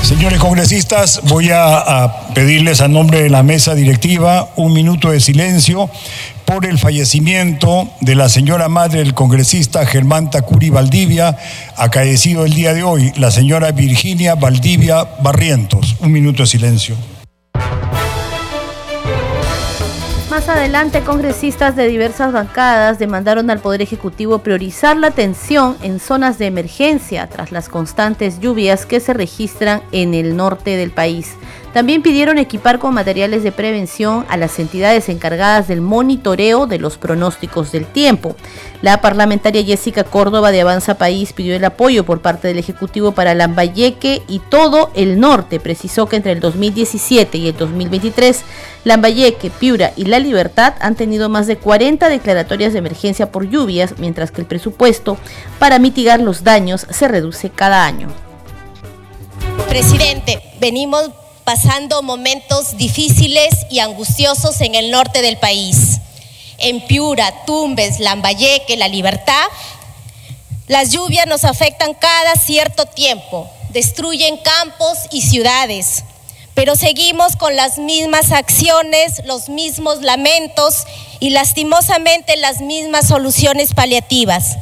Señores 0.05 0.38
congresistas, 0.38 1.21
voy 1.24 1.50
a, 1.51 2.29
pedirles 2.35 2.81
a 2.81 2.88
nombre 2.88 3.24
de 3.24 3.29
la 3.31 3.41
mesa 3.41 3.74
directiva 3.74 4.50
un 4.55 4.71
minuto 4.71 5.09
de 5.09 5.19
silencio 5.19 5.89
por 6.45 6.67
el 6.67 6.77
fallecimiento 6.77 7.89
de 8.01 8.13
la 8.13 8.29
señora 8.29 8.69
madre 8.69 9.00
del 9.00 9.15
congresista 9.15 9.83
Germán 9.88 10.29
Tacuri 10.29 10.69
Valdivia, 10.69 11.35
acaecido 11.75 12.45
el 12.45 12.53
día 12.53 12.75
de 12.75 12.83
hoy, 12.83 13.13
la 13.15 13.31
señora 13.31 13.71
Virginia 13.71 14.35
Valdivia 14.35 15.05
Barrientos. 15.24 15.95
Un 16.00 16.12
minuto 16.12 16.43
de 16.43 16.47
silencio. 16.50 16.95
Más 20.36 20.50
adelante, 20.50 21.00
congresistas 21.00 21.77
de 21.77 21.88
diversas 21.88 22.34
bancadas 22.34 23.00
demandaron 23.00 23.50
al 23.50 23.62
Poder 23.62 23.82
Ejecutivo 23.82 24.39
priorizar 24.39 24.98
la 24.98 25.08
atención 25.08 25.77
en 25.82 26.01
zonas 26.01 26.38
de 26.38 26.48
emergencia 26.48 27.30
tras 27.30 27.54
las 27.54 27.70
constantes 27.70 28.42
lluvias 28.42 28.86
que 28.86 29.00
se 29.00 29.13
registran 29.13 29.82
en 29.94 30.13
el 30.13 30.36
norte 30.36 30.75
del 30.75 30.92
país. 30.92 31.36
También 31.75 32.01
pidieron 32.01 32.38
equipar 32.38 32.79
con 32.79 32.94
materiales 32.94 33.44
de 33.44 33.51
prevención 33.51 34.25
a 34.29 34.38
las 34.38 34.60
entidades 34.60 35.10
encargadas 35.10 35.67
del 35.67 35.82
monitoreo 35.82 36.67
de 36.67 36.79
los 36.79 36.98
pronósticos 36.98 37.74
del 37.74 37.86
tiempo. 37.86 38.38
La 38.82 39.01
parlamentaria 39.01 39.62
Jessica 39.62 40.05
Córdoba 40.05 40.51
de 40.51 40.62
Avanza 40.62 40.98
País 40.98 41.34
pidió 41.34 41.53
el 41.53 41.65
apoyo 41.65 42.05
por 42.05 42.22
parte 42.22 42.48
del 42.48 42.60
Ejecutivo 42.60 43.12
para 43.12 43.36
Lambayeque 43.36 44.22
y 44.29 44.39
todo 44.39 44.89
el 44.96 45.20
norte. 45.20 45.60
Precisó 45.60 46.08
que 46.08 46.15
entre 46.15 46.32
el 46.32 46.39
2017 46.39 47.39
y 47.39 47.50
el 47.50 47.58
2023, 47.58 48.44
Lambayeque, 48.86 49.50
Piura 49.50 49.91
y 49.98 50.05
La 50.05 50.20
Libertad 50.20 50.75
han 50.79 50.96
tenido 50.96 51.27
más 51.27 51.46
de 51.46 51.58
40 51.58 52.08
declaratorias 52.08 52.72
de 52.72 52.79
emergencia 52.79 53.34
por 53.34 53.50
lluvias, 53.50 53.96
mientras 53.98 54.32
que 54.32 54.39
el 54.39 54.48
presupuesto 54.48 55.17
para 55.60 55.77
mitigar 55.79 56.22
los 56.22 56.46
daños 56.46 56.88
se 56.89 57.10
reduce 57.10 57.50
cada 57.50 57.86
año. 57.86 58.08
Presidente, 59.67 60.41
venimos 60.62 61.12
pasando 61.46 62.02
momentos 62.02 62.75
difíciles 62.75 63.54
y 63.70 63.80
angustiosos 63.80 64.60
en 64.62 64.75
el 64.75 64.92
norte 64.92 65.22
del 65.22 65.38
país. 65.38 66.00
En 66.58 66.86
Piura, 66.88 67.46
Tumbes, 67.46 68.00
Lambayeque, 68.00 68.75
La 68.78 68.88
Libertad, 68.88 69.46
las 70.68 70.92
lluvias 70.92 71.28
nos 71.28 71.44
afectan 71.44 71.94
cada 71.94 72.36
cierto 72.36 72.88
tiempo, 72.88 73.48
destruyen 73.70 74.38
campos 74.38 74.98
y 75.12 75.22
ciudades, 75.22 76.04
pero 76.56 76.75
seguimos 76.75 77.36
con 77.36 77.56
las 77.56 77.78
mismas 77.78 78.32
acciones, 78.32 79.22
los 79.25 79.48
mismos 79.50 80.02
lamentos 80.02 80.86
y 81.20 81.30
lastimosamente 81.30 82.38
las 82.38 82.62
mismas 82.62 83.08
soluciones 83.08 83.75
paliativas. 83.75 84.58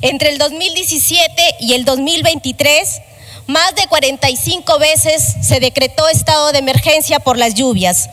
Entre 0.00 0.30
el 0.30 0.38
2017 0.38 1.56
y 1.60 1.74
el 1.74 1.84
2023, 1.84 3.02
más 3.48 3.74
de 3.74 3.86
45 3.86 4.78
veces 4.78 5.36
se 5.40 5.58
decretó 5.58 6.06
estado 6.08 6.52
de 6.52 6.58
emergencia 6.58 7.18
por 7.18 7.38
las 7.38 7.54
lluvias. 7.54 8.10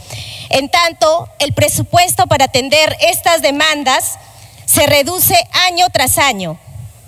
En 0.49 0.69
tanto, 0.69 1.29
el 1.39 1.53
presupuesto 1.53 2.25
para 2.25 2.45
atender 2.45 2.95
estas 3.01 3.41
demandas 3.41 4.17
se 4.65 4.87
reduce 4.87 5.35
año 5.67 5.87
tras 5.91 6.17
año. 6.17 6.57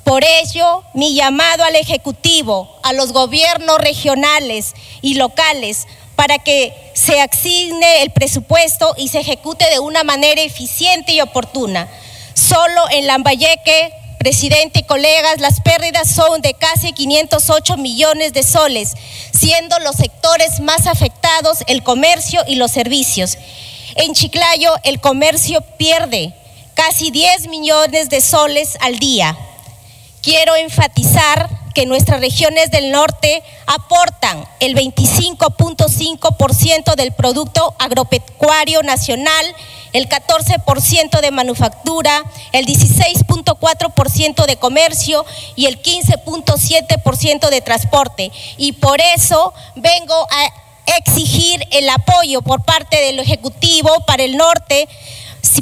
Por 0.04 0.26
ello, 0.26 0.84
mi 0.94 1.16
llamado 1.16 1.64
al 1.64 1.76
Ejecutivo, 1.78 2.78
a 2.84 2.92
los 2.92 3.14
gobiernos 3.14 3.78
regionales 3.80 4.74
y 5.02 5.14
locales, 5.14 5.88
para 6.18 6.38
que 6.38 6.74
se 6.96 7.22
asigne 7.22 8.02
el 8.02 8.12
presupuesto 8.12 8.94
y 8.98 9.08
se 9.08 9.22
ejecute 9.22 9.70
de 9.70 9.80
una 9.80 10.04
manera 10.04 10.42
eficiente 10.42 11.14
y 11.14 11.22
oportuna. 11.22 11.88
Solo 12.34 12.90
en 12.92 13.08
Lambayeque, 13.08 13.94
presidente 14.28 14.86
colegas, 14.86 15.40
las 15.40 15.62
pérdidas 15.62 16.12
son 16.12 16.42
de 16.42 16.54
casi 16.54 16.92
508 16.92 17.78
millones 17.78 18.34
de 18.34 18.44
soles, 18.44 18.92
siendo 19.32 19.80
los 19.80 19.96
sectores 19.96 20.60
más 20.60 20.86
afectados 20.86 21.60
el 21.66 21.82
comercio 21.82 22.42
y 22.46 22.56
los 22.56 22.72
servicios. 22.72 23.38
En 23.96 24.14
Chiclayo, 24.14 24.74
el 24.84 25.00
comercio 25.00 25.62
pierde 25.78 26.34
casi 26.74 27.10
10 27.10 27.48
millones 27.48 28.10
de 28.10 28.20
soles 28.20 28.78
al 28.82 29.00
día 29.00 29.38
quiero 30.28 30.58
enfatizar 30.58 31.48
que 31.74 31.86
nuestras 31.86 32.20
regiones 32.20 32.70
del 32.70 32.92
norte 32.92 33.42
aportan 33.66 34.46
el 34.60 34.76
25.5% 34.76 36.96
del 36.96 37.14
Producto 37.14 37.74
Agropecuario 37.80 38.84
Nacional, 38.84 39.56
el 39.98 40.08
14% 40.08 41.22
de 41.22 41.32
manufactura, 41.32 42.24
el 42.52 42.66
16.4% 42.66 44.46
de 44.46 44.56
comercio 44.58 45.26
y 45.56 45.66
el 45.66 45.82
15.7% 45.82 47.50
de 47.50 47.62
transporte. 47.62 48.32
Y 48.58 48.74
por 48.74 49.02
eso 49.02 49.54
vengo 49.76 50.16
a 50.30 50.96
exigir 50.98 51.68
el 51.72 51.90
apoyo 51.90 52.42
por 52.42 52.64
parte 52.64 52.98
del 52.98 53.20
Ejecutivo 53.20 53.90
para 54.06 54.24
el 54.24 54.38
norte, 54.38 54.88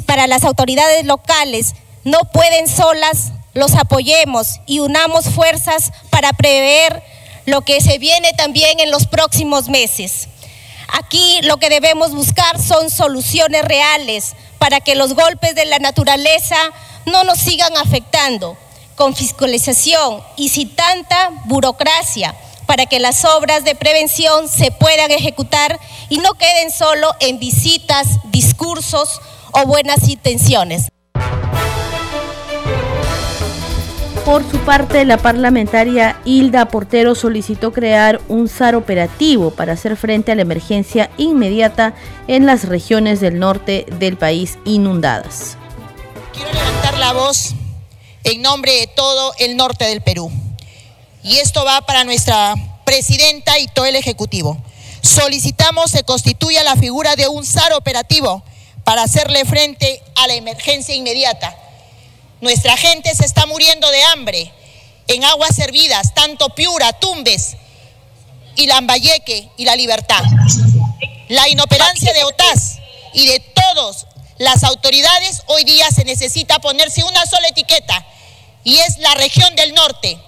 para 0.04 0.26
las 0.26 0.44
autoridades 0.44 1.04
locales. 1.04 1.74
No 2.04 2.20
pueden 2.32 2.68
solas 2.68 3.32
los 3.54 3.74
apoyemos 3.74 4.60
y 4.66 4.80
unamos 4.80 5.30
fuerzas 5.30 5.92
para 6.10 6.32
prever 6.34 7.02
lo 7.46 7.62
que 7.62 7.80
se 7.80 7.98
viene 7.98 8.32
también 8.34 8.80
en 8.80 8.90
los 8.90 9.06
próximos 9.06 9.68
meses. 9.68 10.28
Aquí 10.88 11.40
lo 11.42 11.56
que 11.56 11.68
debemos 11.68 12.12
buscar 12.12 12.60
son 12.60 12.90
soluciones 12.90 13.64
reales 13.64 14.34
para 14.58 14.80
que 14.80 14.94
los 14.94 15.14
golpes 15.14 15.54
de 15.54 15.66
la 15.66 15.78
naturaleza 15.78 16.56
no 17.06 17.24
nos 17.24 17.38
sigan 17.38 17.76
afectando, 17.76 18.56
con 18.94 19.14
fiscalización 19.14 20.22
y 20.36 20.48
sin 20.48 20.74
tanta 20.74 21.30
burocracia 21.44 22.34
para 22.66 22.86
que 22.86 22.98
las 22.98 23.24
obras 23.24 23.64
de 23.64 23.74
prevención 23.74 24.48
se 24.48 24.70
puedan 24.72 25.10
ejecutar 25.12 25.78
y 26.08 26.18
no 26.18 26.34
queden 26.34 26.70
solo 26.70 27.14
en 27.20 27.38
visitas, 27.38 28.06
discursos 28.24 29.20
o 29.52 29.64
buenas 29.66 30.08
intenciones. 30.08 30.88
Por 34.26 34.42
su 34.50 34.58
parte, 34.58 35.04
la 35.04 35.18
parlamentaria 35.18 36.20
Hilda 36.24 36.66
Portero 36.66 37.14
solicitó 37.14 37.72
crear 37.72 38.20
un 38.26 38.48
SAR 38.48 38.74
operativo 38.74 39.52
para 39.52 39.74
hacer 39.74 39.96
frente 39.96 40.32
a 40.32 40.34
la 40.34 40.42
emergencia 40.42 41.10
inmediata 41.16 41.94
en 42.26 42.44
las 42.44 42.64
regiones 42.64 43.20
del 43.20 43.38
norte 43.38 43.86
del 44.00 44.16
país 44.16 44.58
inundadas. 44.64 45.56
Quiero 46.32 46.52
levantar 46.52 46.98
la 46.98 47.12
voz 47.12 47.54
en 48.24 48.42
nombre 48.42 48.72
de 48.72 48.88
todo 48.88 49.32
el 49.38 49.56
norte 49.56 49.84
del 49.84 50.00
Perú. 50.00 50.28
Y 51.22 51.36
esto 51.36 51.64
va 51.64 51.82
para 51.82 52.02
nuestra 52.02 52.56
presidenta 52.84 53.60
y 53.60 53.68
todo 53.68 53.84
el 53.84 53.94
Ejecutivo. 53.94 54.60
Solicitamos 55.02 55.92
se 55.92 56.02
constituya 56.02 56.64
la 56.64 56.74
figura 56.74 57.14
de 57.14 57.28
un 57.28 57.46
SAR 57.46 57.74
operativo 57.74 58.42
para 58.82 59.04
hacerle 59.04 59.44
frente 59.44 60.02
a 60.16 60.26
la 60.26 60.34
emergencia 60.34 60.96
inmediata 60.96 61.54
nuestra 62.40 62.76
gente 62.76 63.14
se 63.14 63.24
está 63.24 63.46
muriendo 63.46 63.90
de 63.90 64.02
hambre 64.04 64.52
en 65.08 65.24
aguas 65.24 65.54
servidas, 65.54 66.14
tanto 66.14 66.48
Piura, 66.50 66.92
Tumbes 66.94 67.56
y 68.56 68.66
Lambayeque 68.66 69.48
y 69.56 69.64
La 69.64 69.76
Libertad. 69.76 70.22
La 71.28 71.48
inoperancia 71.48 72.12
de 72.12 72.24
OTAS 72.24 72.78
y 73.14 73.26
de 73.26 73.40
todas 73.40 74.06
las 74.38 74.64
autoridades 74.64 75.42
hoy 75.46 75.64
día 75.64 75.90
se 75.90 76.04
necesita 76.04 76.58
ponerse 76.58 77.02
una 77.04 77.24
sola 77.26 77.48
etiqueta 77.48 78.06
y 78.64 78.76
es 78.78 78.98
la 78.98 79.14
región 79.14 79.54
del 79.56 79.74
norte. 79.74 80.18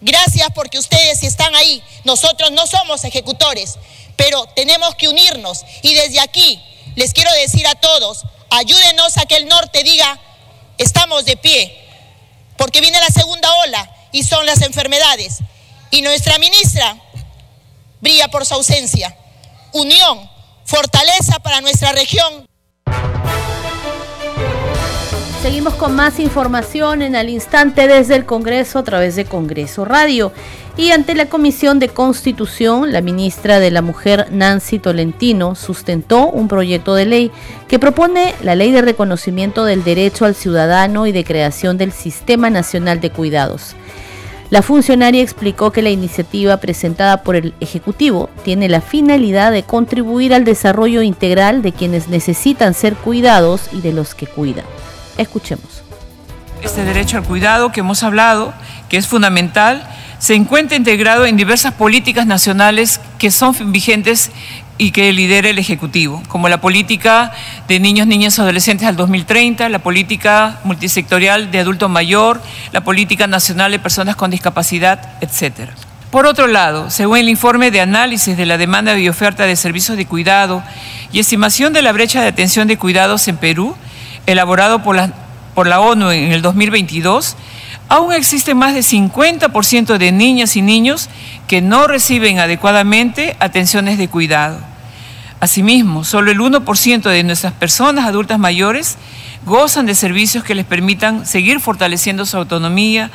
Gracias 0.00 0.48
porque 0.54 0.78
ustedes 0.78 1.22
están 1.22 1.54
ahí. 1.54 1.82
Nosotros 2.04 2.50
no 2.52 2.66
somos 2.66 3.04
ejecutores, 3.04 3.78
pero 4.16 4.46
tenemos 4.54 4.94
que 4.94 5.08
unirnos 5.08 5.64
y 5.82 5.94
desde 5.94 6.20
aquí 6.20 6.62
les 6.96 7.12
quiero 7.12 7.32
decir 7.34 7.66
a 7.66 7.74
todos, 7.76 8.24
ayúdenos 8.50 9.16
a 9.18 9.26
que 9.26 9.36
el 9.36 9.46
norte 9.46 9.84
diga 9.84 10.18
estamos 10.78 11.24
de 11.24 11.36
pie, 11.36 11.76
porque 12.56 12.80
viene 12.80 12.98
la 13.00 13.08
segunda 13.08 13.52
ola 13.56 13.90
y 14.12 14.22
son 14.22 14.46
las 14.46 14.62
enfermedades. 14.62 15.38
Y 15.90 16.02
nuestra 16.02 16.38
ministra 16.38 16.96
brilla 18.00 18.28
por 18.28 18.46
su 18.46 18.54
ausencia. 18.54 19.16
Unión, 19.72 20.30
fortaleza 20.64 21.38
para 21.40 21.60
nuestra 21.60 21.92
región. 21.92 22.47
Seguimos 25.48 25.76
con 25.76 25.96
más 25.96 26.20
información 26.20 27.00
en 27.00 27.16
al 27.16 27.30
instante 27.30 27.88
desde 27.88 28.16
el 28.16 28.26
Congreso 28.26 28.80
a 28.80 28.84
través 28.84 29.16
de 29.16 29.24
Congreso 29.24 29.86
Radio. 29.86 30.30
Y 30.76 30.90
ante 30.90 31.14
la 31.14 31.24
Comisión 31.24 31.78
de 31.78 31.88
Constitución, 31.88 32.92
la 32.92 33.00
ministra 33.00 33.58
de 33.58 33.70
la 33.70 33.80
Mujer, 33.80 34.26
Nancy 34.30 34.78
Tolentino, 34.78 35.54
sustentó 35.54 36.28
un 36.28 36.48
proyecto 36.48 36.94
de 36.94 37.06
ley 37.06 37.30
que 37.66 37.78
propone 37.78 38.34
la 38.42 38.56
ley 38.56 38.72
de 38.72 38.82
reconocimiento 38.82 39.64
del 39.64 39.84
derecho 39.84 40.26
al 40.26 40.34
ciudadano 40.34 41.06
y 41.06 41.12
de 41.12 41.24
creación 41.24 41.78
del 41.78 41.92
Sistema 41.92 42.50
Nacional 42.50 43.00
de 43.00 43.08
Cuidados. 43.08 43.74
La 44.50 44.60
funcionaria 44.60 45.22
explicó 45.22 45.72
que 45.72 45.80
la 45.80 45.88
iniciativa 45.88 46.58
presentada 46.58 47.22
por 47.22 47.36
el 47.36 47.54
Ejecutivo 47.60 48.28
tiene 48.44 48.68
la 48.68 48.82
finalidad 48.82 49.50
de 49.50 49.62
contribuir 49.62 50.34
al 50.34 50.44
desarrollo 50.44 51.00
integral 51.00 51.62
de 51.62 51.72
quienes 51.72 52.08
necesitan 52.08 52.74
ser 52.74 52.96
cuidados 52.96 53.70
y 53.72 53.80
de 53.80 53.94
los 53.94 54.14
que 54.14 54.26
cuidan. 54.26 54.66
Escuchemos. 55.18 55.82
Este 56.62 56.84
derecho 56.84 57.18
al 57.18 57.24
cuidado 57.24 57.70
que 57.70 57.80
hemos 57.80 58.02
hablado, 58.02 58.54
que 58.88 58.96
es 58.96 59.06
fundamental, 59.06 59.86
se 60.18 60.34
encuentra 60.34 60.76
integrado 60.76 61.26
en 61.26 61.36
diversas 61.36 61.74
políticas 61.74 62.26
nacionales 62.26 63.00
que 63.18 63.30
son 63.30 63.72
vigentes 63.72 64.30
y 64.78 64.92
que 64.92 65.12
lidera 65.12 65.48
el 65.48 65.58
Ejecutivo, 65.58 66.22
como 66.28 66.48
la 66.48 66.60
política 66.60 67.32
de 67.66 67.80
niños, 67.80 68.06
niñas 68.06 68.38
y 68.38 68.40
adolescentes 68.40 68.86
al 68.86 68.96
2030, 68.96 69.68
la 69.68 69.80
política 69.80 70.60
multisectorial 70.64 71.50
de 71.50 71.58
adulto 71.58 71.88
mayor, 71.88 72.40
la 72.72 72.82
política 72.82 73.26
nacional 73.26 73.72
de 73.72 73.80
personas 73.80 74.16
con 74.16 74.30
discapacidad, 74.30 75.16
etc. 75.20 75.70
Por 76.10 76.26
otro 76.26 76.46
lado, 76.46 76.90
según 76.90 77.18
el 77.18 77.28
informe 77.28 77.70
de 77.70 77.80
análisis 77.80 78.36
de 78.36 78.46
la 78.46 78.56
demanda 78.56 78.96
y 78.96 79.08
oferta 79.08 79.46
de 79.46 79.56
servicios 79.56 79.96
de 79.96 80.06
cuidado 80.06 80.62
y 81.12 81.18
estimación 81.18 81.72
de 81.72 81.82
la 81.82 81.92
brecha 81.92 82.22
de 82.22 82.28
atención 82.28 82.68
de 82.68 82.78
cuidados 82.78 83.26
en 83.28 83.36
Perú, 83.36 83.76
elaborado 84.28 84.82
por 84.82 84.94
la, 84.94 85.80
ONU 85.80 86.10
en 86.10 86.32
el 86.32 86.42
2022, 86.42 87.36
aún 87.88 88.12
existe 88.12 88.54
más 88.54 88.74
de 88.74 88.80
50% 88.80 89.96
de 89.96 90.12
niñas 90.12 90.54
y 90.54 90.62
niños 90.62 91.08
que 91.48 91.62
no 91.62 91.86
reciben 91.86 92.38
adecuadamente 92.38 93.36
atenciones 93.40 93.96
de 93.96 94.08
cuidado. 94.08 94.60
Asimismo, 95.40 96.04
solo 96.04 96.30
el 96.30 96.40
1% 96.40 97.08
de 97.08 97.22
nuestras 97.22 97.54
personas 97.54 98.06
adultas 98.06 98.38
mayores 98.38 98.98
gozan 99.46 99.86
de 99.86 99.94
servicios 99.94 100.44
que 100.44 100.54
les 100.54 100.66
permitan 100.66 101.24
seguir 101.24 101.58
fortaleciendo 101.60 102.26
su 102.26 102.36
autonomía. 102.36 103.10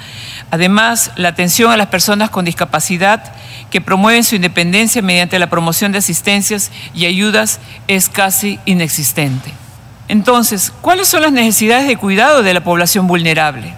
Además, 0.49 1.11
la 1.15 1.29
atención 1.29 1.71
a 1.71 1.77
las 1.77 1.87
personas 1.87 2.31
con 2.31 2.45
discapacidad 2.45 3.33
que 3.69 3.81
promueven 3.81 4.23
su 4.23 4.35
independencia 4.35 5.01
mediante 5.03 5.37
la 5.37 5.49
promoción 5.49 5.91
de 5.91 5.99
asistencias 5.99 6.71
y 6.95 7.05
ayudas 7.05 7.59
es 7.87 8.09
casi 8.09 8.57
inexistente. 8.65 9.62
Entonces, 10.07 10.71
¿cuáles 10.81 11.07
son 11.07 11.21
las 11.21 11.31
necesidades 11.31 11.87
de 11.87 11.97
cuidado 11.97 12.43
de 12.43 12.53
la 12.53 12.63
población 12.63 13.07
vulnerable? 13.07 13.73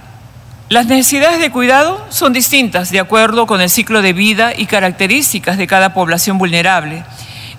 Las 0.68 0.88
necesidades 0.88 1.40
de 1.40 1.52
cuidado 1.52 2.04
son 2.10 2.34
distintas 2.34 2.90
de 2.90 3.00
acuerdo 3.00 3.46
con 3.46 3.62
el 3.62 3.70
ciclo 3.70 4.02
de 4.02 4.14
vida 4.14 4.54
y 4.58 4.66
características 4.66 5.58
de 5.58 5.68
cada 5.68 5.94
población 5.94 6.40
vulnerable. 6.40 7.04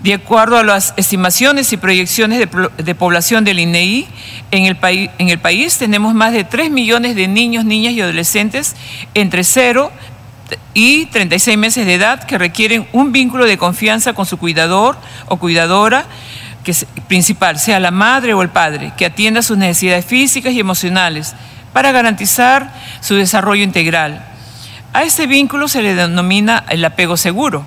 De 0.00 0.14
acuerdo 0.14 0.58
a 0.58 0.64
las 0.64 0.92
estimaciones 0.96 1.72
y 1.72 1.76
proyecciones 1.76 2.40
de, 2.40 2.94
población 2.96 3.44
del 3.44 3.60
INEI, 3.60 4.08
en 4.50 4.64
el, 4.64 4.76
en 5.18 5.28
el 5.28 5.38
país 5.38 5.78
tenemos 5.78 6.14
más 6.14 6.32
de 6.32 6.42
3 6.42 6.70
millones 6.70 7.14
de 7.14 7.28
niños, 7.28 7.64
niñas 7.64 7.92
y 7.92 8.00
adolescentes 8.00 8.74
entre 9.14 9.44
0 9.44 9.92
y 10.74 11.06
36 11.06 11.56
meses 11.56 11.86
de 11.86 11.94
edad 11.94 12.24
que 12.24 12.38
requieren 12.38 12.88
un 12.92 13.12
vínculo 13.12 13.46
de 13.46 13.56
confianza 13.56 14.12
con 14.12 14.26
su 14.26 14.36
cuidador 14.36 14.96
o 15.28 15.36
cuidadora 15.36 16.06
que 16.66 16.74
principal, 17.06 17.60
sea 17.60 17.78
la 17.78 17.92
madre 17.92 18.34
o 18.34 18.42
el 18.42 18.48
padre, 18.48 18.92
que 18.96 19.06
atienda 19.06 19.40
sus 19.40 19.56
necesidades 19.56 20.04
físicas 20.04 20.52
y 20.52 20.58
emocionales 20.58 21.36
para 21.72 21.92
garantizar 21.92 22.74
su 23.00 23.14
desarrollo 23.14 23.62
integral. 23.62 24.26
A 24.92 25.04
este 25.04 25.28
vínculo 25.28 25.68
se 25.68 25.80
le 25.80 25.94
denomina 25.94 26.64
el 26.68 26.84
apego 26.84 27.16
seguro, 27.16 27.64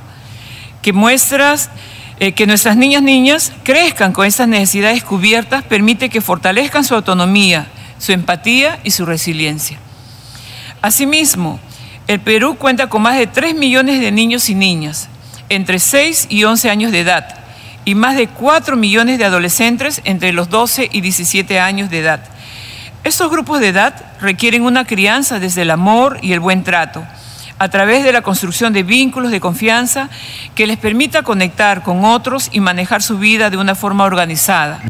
que 0.81 0.91
muestra 0.91 1.55
eh, 2.19 2.33
que 2.33 2.45
nuestras 2.45 2.75
niñas 2.75 3.01
niñas 3.01 3.53
crezcan 3.63 4.12
con 4.12 4.25
estas 4.25 4.49
necesidades 4.49 5.01
cubiertas, 5.01 5.63
permite 5.63 6.09
que 6.09 6.19
fortalezcan 6.19 6.83
su 6.83 6.93
autonomía, 6.93 7.67
su 7.99 8.12
empatía 8.12 8.79
y 8.83 8.91
su 8.91 9.05
resiliencia. 9.05 9.79
Asimismo, 10.81 11.57
el 12.07 12.19
Perú 12.19 12.57
cuenta 12.57 12.88
con 12.88 13.03
más 13.03 13.17
de 13.17 13.27
3 13.27 13.55
millones 13.55 14.01
de 14.01 14.12
niños 14.12 14.49
y 14.49 14.55
niñas 14.55 15.07
entre 15.47 15.79
6 15.79 16.27
y 16.29 16.43
11 16.43 16.69
años 16.69 16.91
de 16.91 16.99
edad 16.99 17.38
y 17.85 17.95
más 17.95 18.15
de 18.15 18.27
4 18.27 18.75
millones 18.75 19.17
de 19.17 19.25
adolescentes 19.25 20.01
entre 20.03 20.33
los 20.33 20.49
12 20.49 20.89
y 20.91 21.01
17 21.01 21.59
años 21.59 21.89
de 21.89 21.99
edad. 21.99 22.21
Estos 23.03 23.31
grupos 23.31 23.59
de 23.59 23.69
edad 23.69 23.95
requieren 24.19 24.63
una 24.63 24.85
crianza 24.85 25.39
desde 25.39 25.61
el 25.61 25.71
amor 25.71 26.19
y 26.21 26.33
el 26.33 26.39
buen 26.39 26.63
trato, 26.63 27.03
a 27.57 27.69
través 27.69 28.03
de 28.03 28.11
la 28.11 28.21
construcción 28.21 28.73
de 28.73 28.83
vínculos 28.83 29.31
de 29.31 29.39
confianza 29.39 30.09
que 30.55 30.67
les 30.67 30.77
permita 30.77 31.23
conectar 31.23 31.81
con 31.83 32.03
otros 32.03 32.49
y 32.51 32.59
manejar 32.59 33.01
su 33.01 33.17
vida 33.17 33.49
de 33.49 33.57
una 33.57 33.75
forma 33.75 34.05
organizada. 34.05 34.81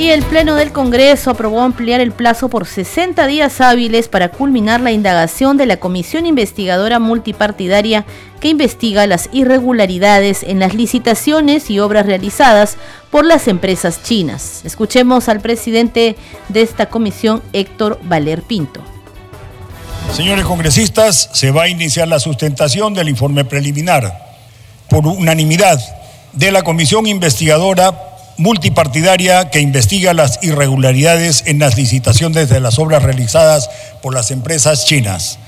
Y 0.00 0.08
el 0.08 0.22
Pleno 0.22 0.54
del 0.54 0.72
Congreso 0.72 1.30
aprobó 1.30 1.60
ampliar 1.60 2.00
el 2.00 2.12
plazo 2.12 2.48
por 2.48 2.66
60 2.66 3.26
días 3.26 3.60
hábiles 3.60 4.08
para 4.08 4.30
culminar 4.30 4.80
la 4.80 4.92
indagación 4.92 5.58
de 5.58 5.66
la 5.66 5.76
Comisión 5.76 6.24
Investigadora 6.24 6.98
Multipartidaria 6.98 8.06
que 8.40 8.48
investiga 8.48 9.06
las 9.06 9.28
irregularidades 9.32 10.42
en 10.42 10.58
las 10.58 10.74
licitaciones 10.74 11.70
y 11.70 11.78
obras 11.78 12.06
realizadas 12.06 12.76
por 13.10 13.24
las 13.24 13.48
empresas 13.48 14.02
chinas. 14.02 14.62
Escuchemos 14.64 15.28
al 15.28 15.40
presidente 15.40 16.16
de 16.48 16.62
esta 16.62 16.86
comisión, 16.86 17.42
Héctor 17.52 18.00
Valer 18.02 18.42
Pinto. 18.42 18.80
Señores 20.12 20.44
congresistas, 20.44 21.30
se 21.32 21.50
va 21.50 21.64
a 21.64 21.68
iniciar 21.68 22.08
la 22.08 22.18
sustentación 22.18 22.94
del 22.94 23.08
informe 23.08 23.44
preliminar 23.44 24.30
por 24.88 25.06
unanimidad 25.06 25.78
de 26.32 26.50
la 26.50 26.62
Comisión 26.62 27.06
Investigadora 27.06 28.06
multipartidaria 28.40 29.50
que 29.50 29.60
investiga 29.60 30.14
las 30.14 30.38
irregularidades 30.42 31.44
en 31.46 31.58
las 31.58 31.76
licitaciones 31.76 32.48
de 32.48 32.58
las 32.60 32.78
obras 32.78 33.02
realizadas 33.02 33.68
por 34.02 34.14
las 34.14 34.30
empresas 34.30 34.86
chinas, 34.86 35.38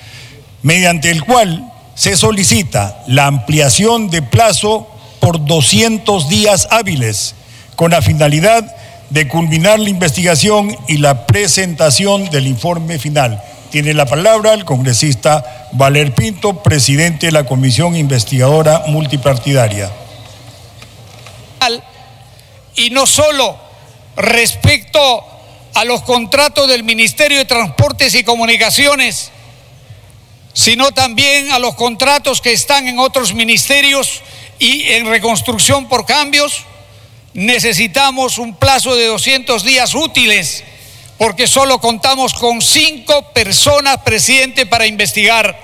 mediante 0.62 1.11
el 1.11 1.24
cual 1.24 1.71
se 1.94 2.16
solicita 2.16 3.02
la 3.07 3.26
ampliación 3.26 4.11
de 4.11 4.22
plazo 4.22 4.88
por 5.20 5.44
200 5.44 6.28
días 6.28 6.68
hábiles, 6.70 7.35
con 7.76 7.90
la 7.90 8.02
finalidad 8.02 8.76
de 9.11 9.28
culminar 9.28 9.78
la 9.78 9.90
investigación 9.90 10.76
y 10.88 10.98
la 10.98 11.26
presentación 11.26 12.31
del 12.31 12.46
informe 12.46 12.98
final. 12.98 13.42
Tiene 13.70 13.94
la 13.94 14.07
palabra 14.07 14.52
el 14.55 14.64
congresista 14.64 15.68
Valer 15.72 16.14
Pinto, 16.14 16.62
presidente 16.62 17.26
de 17.26 17.33
la 17.33 17.44
Comisión 17.44 17.96
Investigadora 17.96 18.85
Multipartidaria 18.88 19.90
y 22.74 22.90
no 22.90 23.07
solo 23.07 23.57
respecto 24.16 25.24
a 25.74 25.85
los 25.85 26.02
contratos 26.02 26.68
del 26.68 26.85
Ministerio 26.85 27.38
de 27.38 27.44
Transportes 27.44 28.14
y 28.14 28.24
Comunicaciones, 28.24 29.31
sino 30.55 30.93
también 30.93 31.53
a 31.53 31.59
los 31.59 31.75
contratos 31.75 32.41
que 32.41 32.53
están 32.53 32.88
en 32.88 32.99
otros 32.99 33.35
ministerios 33.35 34.23
y 34.59 34.93
en 34.93 35.07
reconstrucción 35.07 35.88
por 35.88 36.05
cambios, 36.07 36.65
necesitamos 37.35 38.38
un 38.38 38.55
plazo 38.55 38.95
de 38.95 39.07
200 39.07 39.65
días 39.65 39.95
útiles, 39.95 40.65
porque 41.19 41.47
solo 41.47 41.81
contamos 41.81 42.35
con 42.35 42.61
cinco 42.61 43.33
personas, 43.33 43.99
presidente, 43.99 44.67
para 44.67 44.87
investigar. 44.87 45.59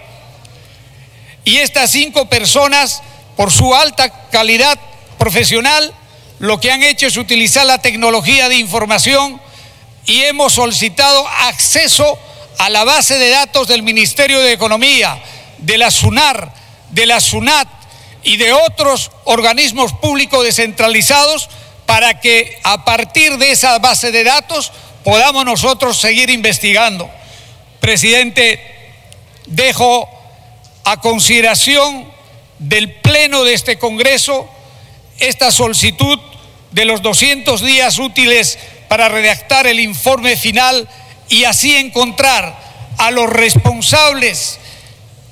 Y 1.44 1.58
estas 1.58 1.90
cinco 1.90 2.26
personas, 2.28 3.02
por 3.36 3.50
su 3.50 3.74
alta 3.74 4.28
calidad 4.30 4.78
profesional, 5.18 5.92
lo 6.38 6.60
que 6.60 6.70
han 6.70 6.82
hecho 6.82 7.06
es 7.06 7.16
utilizar 7.16 7.66
la 7.66 7.78
tecnología 7.78 8.48
de 8.48 8.56
información 8.56 9.40
y 10.06 10.22
hemos 10.22 10.54
solicitado 10.54 11.26
acceso 11.28 12.18
a 12.58 12.68
la 12.68 12.84
base 12.84 13.18
de 13.18 13.30
datos 13.30 13.68
del 13.68 13.82
Ministerio 13.82 14.40
de 14.40 14.52
Economía, 14.52 15.22
de 15.58 15.78
la 15.78 15.90
SUNAR, 15.90 16.52
de 16.90 17.06
la 17.06 17.20
SUNAT 17.20 17.68
y 18.24 18.36
de 18.36 18.52
otros 18.52 19.10
organismos 19.24 19.92
públicos 19.92 20.44
descentralizados 20.44 21.48
para 21.86 22.20
que 22.20 22.58
a 22.64 22.84
partir 22.84 23.38
de 23.38 23.52
esa 23.52 23.78
base 23.78 24.10
de 24.10 24.24
datos 24.24 24.72
podamos 25.04 25.44
nosotros 25.44 25.98
seguir 25.98 26.30
investigando. 26.30 27.08
Presidente, 27.80 28.60
dejo 29.46 30.08
a 30.84 31.00
consideración 31.00 32.10
del 32.58 32.92
Pleno 32.92 33.44
de 33.44 33.54
este 33.54 33.78
Congreso 33.78 34.48
esta 35.18 35.50
solicitud 35.50 36.18
de 36.72 36.84
los 36.84 37.02
200 37.02 37.62
días 37.62 37.98
útiles 37.98 38.58
para 38.88 39.08
redactar 39.08 39.66
el 39.66 39.80
informe 39.80 40.36
final 40.36 40.88
y 41.28 41.44
así 41.44 41.76
encontrar 41.76 42.56
a 42.98 43.10
los 43.10 43.28
responsables 43.28 44.58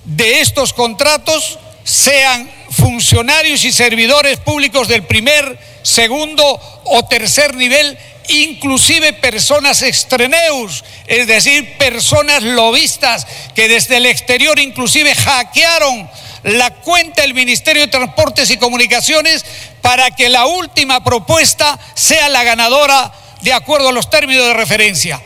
de 0.04 0.40
estos 0.40 0.72
contratos, 0.72 1.58
sean 1.84 2.50
funcionarios 2.70 3.64
y 3.64 3.72
servidores 3.72 4.38
públicos 4.38 4.88
del 4.88 5.04
primer, 5.04 5.58
segundo 5.82 6.60
o 6.84 7.04
tercer 7.04 7.54
nivel, 7.54 7.98
inclusive 8.28 9.12
personas 9.14 9.82
extreneus, 9.82 10.84
es 11.06 11.26
decir, 11.26 11.76
personas 11.78 12.42
lobistas 12.42 13.26
que 13.54 13.68
desde 13.68 13.98
el 13.98 14.06
exterior 14.06 14.58
inclusive 14.58 15.14
hackearon 15.14 16.08
la 16.42 16.70
cuenta 16.70 17.22
del 17.22 17.34
Ministerio 17.34 17.82
de 17.82 17.88
Transportes 17.88 18.50
y 18.50 18.56
Comunicaciones 18.56 19.44
para 19.80 20.10
que 20.10 20.28
la 20.28 20.46
última 20.46 21.02
propuesta 21.02 21.78
sea 21.94 22.28
la 22.28 22.44
ganadora 22.44 23.12
de 23.42 23.52
acuerdo 23.52 23.88
a 23.88 23.92
los 23.92 24.10
términos 24.10 24.46
de 24.46 24.54
referencia. 24.54 25.20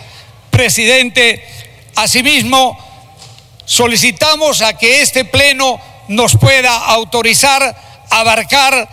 Presidente, 0.50 1.44
asimismo, 1.96 2.78
solicitamos 3.64 4.62
a 4.62 4.76
que 4.76 5.02
este 5.02 5.24
Pleno 5.24 5.80
nos 6.08 6.36
pueda 6.36 6.76
autorizar 6.76 7.62
a 8.10 8.20
abarcar 8.20 8.88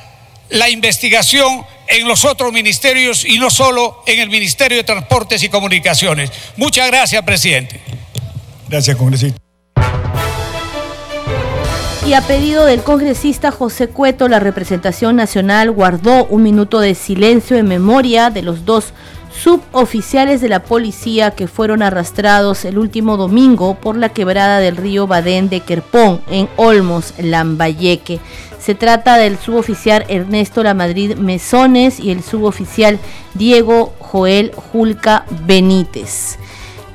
la 0.50 0.70
investigación 0.70 1.66
en 1.88 2.08
los 2.08 2.26
otros 2.26 2.54
ministerios 2.54 3.26
y 3.26 3.40
no 3.40 3.50
solo 3.50 4.04
en 4.06 4.20
el 4.20 4.30
Ministerio 4.30 4.78
de 4.78 4.84
Transportes 4.84 5.44
y 5.44 5.50
Comunicaciones. 5.50 6.32
Muchas 6.58 6.88
gracias, 6.88 7.24
presidente. 7.24 7.80
Gracias, 8.70 8.96
congresista. 8.98 9.40
Y 12.06 12.14
a 12.14 12.22
pedido 12.22 12.66
del 12.66 12.84
congresista 12.84 13.52
José 13.52 13.90
Cueto, 13.90 14.30
la 14.30 14.40
representación 14.40 15.18
nacional 15.18 15.72
guardó 15.72 16.26
un 16.26 16.42
minuto 16.42 16.80
de 16.80 16.96
silencio 16.96 17.58
en 17.58 17.68
memoria 17.68 18.30
de 18.30 18.44
los 18.44 18.64
dos 18.64 18.94
suboficiales 19.42 20.42
de 20.42 20.50
la 20.50 20.64
policía 20.64 21.32
que 21.32 21.48
fueron 21.48 21.84
arrastrados 21.84 22.66
el 22.66 22.78
último 22.78 23.18
domingo 23.18 23.76
por 23.76 23.96
la 23.96 24.10
quebrada 24.10 24.60
del 24.60 24.78
río 24.78 25.08
Badén 25.08 25.50
de 25.50 25.62
Querpón 25.62 26.22
en 26.30 26.50
Olmos, 26.56 27.14
Lambayeque. 27.20 28.20
Se 28.60 28.76
trata 28.76 29.18
del 29.18 29.38
suboficial 29.38 30.06
Ernesto 30.10 30.64
Lamadrid 30.64 31.16
Mesones 31.16 32.00
y 32.00 32.12
el 32.12 32.24
suboficial 32.24 33.00
Diego 33.36 33.94
Joel 34.00 34.52
Julca 34.56 35.26
Benítez. 35.46 36.38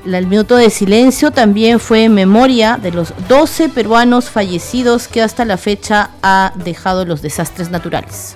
El 0.04 0.26
minuto 0.26 0.56
de 0.56 0.68
silencio 0.70 1.30
también 1.30 1.78
fue 1.78 2.04
en 2.04 2.14
memoria 2.14 2.76
de 2.76 2.90
los 2.90 3.14
12 3.28 3.68
peruanos 3.68 4.30
fallecidos 4.30 5.06
que 5.06 5.22
hasta 5.22 5.44
la 5.44 5.56
fecha 5.56 6.10
ha 6.22 6.52
dejado 6.56 7.04
los 7.04 7.22
desastres 7.22 7.70
naturales. 7.70 8.34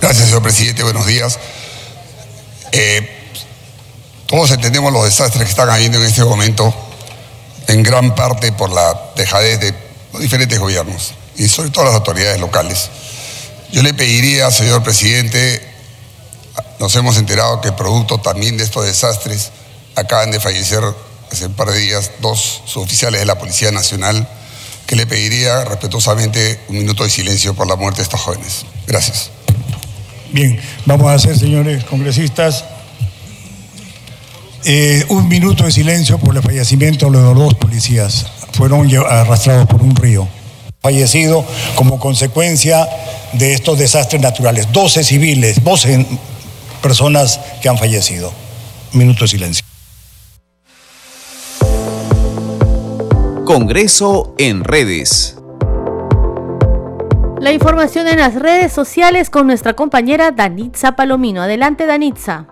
Gracias, 0.00 0.26
señor 0.26 0.42
presidente. 0.42 0.82
Buenos 0.82 1.06
días. 1.06 1.38
Eh, 2.76 3.08
todos 4.26 4.50
entendemos 4.50 4.92
los 4.92 5.04
desastres 5.04 5.44
que 5.44 5.50
están 5.50 5.70
habiendo 5.70 5.98
en 5.98 6.06
este 6.06 6.24
momento, 6.24 6.74
en 7.68 7.84
gran 7.84 8.16
parte 8.16 8.50
por 8.50 8.72
la 8.72 9.12
dejadez 9.14 9.60
de 9.60 9.72
los 10.12 10.20
diferentes 10.20 10.58
gobiernos 10.58 11.14
y 11.36 11.46
sobre 11.48 11.70
todo 11.70 11.84
las 11.84 11.94
autoridades 11.94 12.40
locales. 12.40 12.90
Yo 13.70 13.80
le 13.80 13.94
pediría, 13.94 14.50
señor 14.50 14.82
presidente, 14.82 15.62
nos 16.80 16.96
hemos 16.96 17.16
enterado 17.16 17.60
que 17.60 17.70
producto 17.70 18.18
también 18.18 18.56
de 18.56 18.64
estos 18.64 18.84
desastres, 18.84 19.52
acaban 19.94 20.32
de 20.32 20.40
fallecer 20.40 20.82
hace 21.30 21.46
un 21.46 21.54
par 21.54 21.70
de 21.70 21.78
días 21.78 22.10
dos 22.18 22.62
suboficiales 22.66 23.20
de 23.20 23.26
la 23.26 23.38
Policía 23.38 23.70
Nacional, 23.70 24.28
que 24.88 24.96
le 24.96 25.06
pediría 25.06 25.64
respetuosamente 25.64 26.58
un 26.66 26.78
minuto 26.78 27.04
de 27.04 27.10
silencio 27.10 27.54
por 27.54 27.68
la 27.68 27.76
muerte 27.76 27.98
de 27.98 28.02
estos 28.02 28.20
jóvenes. 28.20 28.66
Gracias. 28.88 29.30
Bien, 30.34 30.58
vamos 30.84 31.06
a 31.06 31.14
hacer, 31.14 31.38
señores 31.38 31.84
congresistas, 31.84 32.64
eh, 34.64 35.04
un 35.08 35.28
minuto 35.28 35.62
de 35.62 35.70
silencio 35.70 36.18
por 36.18 36.34
el 36.34 36.42
fallecimiento 36.42 37.06
de 37.06 37.12
los 37.12 37.36
dos 37.36 37.54
policías. 37.54 38.26
Fueron 38.50 38.90
arrastrados 39.08 39.68
por 39.68 39.80
un 39.80 39.94
río. 39.94 40.26
Fallecido 40.82 41.44
como 41.76 42.00
consecuencia 42.00 42.88
de 43.32 43.54
estos 43.54 43.78
desastres 43.78 44.20
naturales. 44.20 44.72
12 44.72 45.04
civiles, 45.04 45.62
12 45.62 46.04
personas 46.82 47.38
que 47.62 47.68
han 47.68 47.78
fallecido. 47.78 48.32
Minuto 48.92 49.26
de 49.26 49.28
silencio. 49.28 49.64
Congreso 53.44 54.34
en 54.38 54.64
redes. 54.64 55.36
La 57.44 57.52
información 57.52 58.08
en 58.08 58.20
las 58.20 58.40
redes 58.40 58.72
sociales 58.72 59.28
con 59.28 59.46
nuestra 59.46 59.74
compañera 59.74 60.30
Danitza 60.30 60.96
Palomino. 60.96 61.42
Adelante, 61.42 61.84
Danitza. 61.84 62.46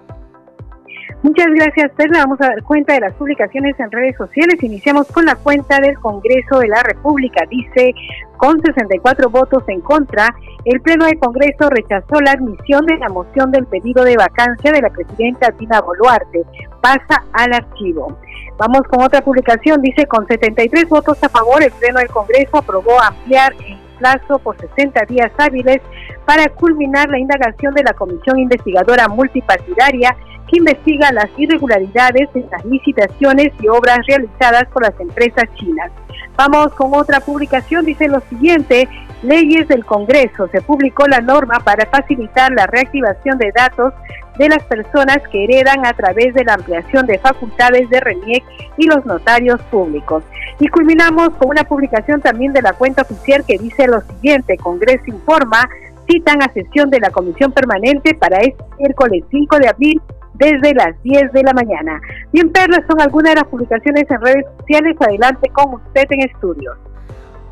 Muchas 1.23 1.47
gracias, 1.55 1.91
Perla. 1.97 2.25
Vamos 2.25 2.39
a 2.43 2.49
dar 2.49 2.63
cuenta 2.63 2.93
de 2.93 3.01
las 3.01 3.15
publicaciones 3.15 3.75
en 3.81 3.91
redes 3.91 4.15
sociales. 4.19 4.63
Iniciamos 4.63 5.07
con 5.07 5.25
la 5.25 5.35
cuenta 5.37 5.79
del 5.81 5.99
Congreso 5.99 6.59
de 6.59 6.69
la 6.69 6.83
República. 6.83 7.43
Dice, 7.49 7.95
con 8.37 8.61
64 8.61 9.31
votos 9.31 9.63
en 9.69 9.81
contra, 9.81 10.29
el 10.67 10.79
Pleno 10.83 11.07
del 11.07 11.19
Congreso 11.19 11.71
rechazó 11.71 12.21
la 12.21 12.33
admisión 12.33 12.85
de 12.85 12.99
la 12.99 13.09
moción 13.09 13.51
del 13.51 13.65
pedido 13.65 14.05
de 14.05 14.19
vacancia 14.19 14.73
de 14.73 14.83
la 14.83 14.91
presidenta 14.91 15.53
Dina 15.59 15.81
Boluarte. 15.81 16.43
Pasa 16.83 17.25
al 17.33 17.55
archivo. 17.55 18.19
Vamos 18.59 18.83
con 18.91 19.03
otra 19.03 19.23
publicación. 19.23 19.81
Dice, 19.81 20.05
con 20.05 20.27
73 20.27 20.87
votos 20.91 21.17
a 21.25 21.31
favor, 21.31 21.63
el 21.63 21.73
Pleno 21.73 21.99
del 21.99 22.11
Congreso 22.11 22.59
aprobó 22.59 23.01
ampliar 23.01 23.55
el 23.55 23.82
plazo 24.03 24.41
por 24.41 24.57
60 24.59 25.05
días 25.07 25.31
hábiles 25.39 25.81
para 26.27 26.49
culminar 26.49 27.09
la 27.09 27.21
indagación 27.21 27.73
de 27.75 27.85
la 27.85 27.93
Comisión 27.93 28.39
Investigadora 28.39 29.07
Multipartidaria 29.07 30.17
que 30.51 30.59
investiga 30.59 31.13
las 31.13 31.31
irregularidades 31.37 32.29
en 32.35 32.47
las 32.51 32.65
licitaciones 32.65 33.53
y 33.61 33.69
obras 33.69 34.01
realizadas 34.09 34.65
por 34.73 34.83
las 34.83 34.99
empresas 34.99 35.45
chinas. 35.55 35.93
Vamos 36.37 36.75
con 36.75 36.93
otra 36.95 37.21
publicación, 37.21 37.85
dice 37.85 38.09
lo 38.09 38.21
siguiente, 38.23 38.89
leyes 39.23 39.69
del 39.69 39.85
Congreso. 39.85 40.49
Se 40.49 40.61
publicó 40.61 41.07
la 41.07 41.21
norma 41.21 41.61
para 41.61 41.87
facilitar 41.87 42.51
la 42.53 42.67
reactivación 42.67 43.39
de 43.39 43.53
datos 43.55 43.95
de 44.43 44.49
las 44.49 44.65
personas 44.65 45.19
que 45.31 45.45
heredan 45.45 45.87
a 45.87 45.93
través 45.93 46.35
de 46.35 46.43
la 46.43 46.55
ampliación 46.55 47.07
de 47.07 47.21
facultades 47.21 47.89
de 47.91 48.01
RENIEC 48.01 48.43
y 48.77 48.89
los 48.89 49.07
notarios 49.07 49.63
públicos. 49.71 50.25
Y 50.59 50.67
culminamos 50.67 51.31
con 51.39 51.51
una 51.51 51.63
publicación 51.63 52.21
también 52.21 52.53
de 52.53 52.61
la 52.61 52.73
cuenta 52.73 53.03
oficial 53.03 53.45
que 53.47 53.57
dice 53.57 53.87
lo 53.87 54.01
siguiente, 54.01 54.57
Congreso 54.57 55.05
informa, 55.07 55.69
citan 56.11 56.43
a 56.43 56.53
sesión 56.53 56.91
de 56.91 56.99
la 56.99 57.11
Comisión 57.11 57.53
Permanente 57.53 58.15
para 58.15 58.39
este 58.39 58.65
miércoles 58.81 59.23
5 59.31 59.59
de 59.59 59.69
abril 59.69 60.03
desde 60.35 60.75
las 60.75 61.01
10 61.05 61.33
de 61.33 61.43
la 61.45 61.53
mañana. 61.53 62.01
Bien, 62.33 62.51
Perla, 62.51 62.85
son 62.89 63.01
algunas 63.01 63.35
de 63.35 63.41
las 63.43 63.49
publicaciones 63.49 64.11
en 64.11 64.21
redes 64.21 64.45
sociales. 64.59 64.97
Adelante 64.99 65.49
con 65.51 65.75
usted 65.75 66.07
en 66.11 66.23
estudios. 66.23 66.77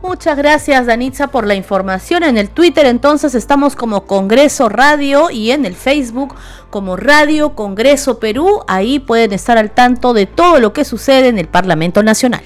Muchas 0.02 0.36
gracias, 0.36 0.86
Danitza, 0.86 1.26
por 1.26 1.46
la 1.46 1.54
información. 1.54 2.22
En 2.22 2.38
el 2.38 2.48
Twitter, 2.48 2.86
entonces, 2.86 3.34
estamos 3.34 3.76
como 3.76 4.06
Congreso 4.06 4.68
Radio 4.70 5.30
y 5.30 5.50
en 5.50 5.66
el 5.66 5.74
Facebook 5.74 6.34
como 6.70 6.96
Radio 6.96 7.54
Congreso 7.54 8.18
Perú. 8.18 8.60
Ahí 8.66 8.98
pueden 8.98 9.32
estar 9.32 9.58
al 9.58 9.70
tanto 9.70 10.14
de 10.14 10.24
todo 10.26 10.58
lo 10.58 10.72
que 10.72 10.84
sucede 10.86 11.28
en 11.28 11.38
el 11.38 11.48
Parlamento 11.48 12.02
Nacional. 12.02 12.42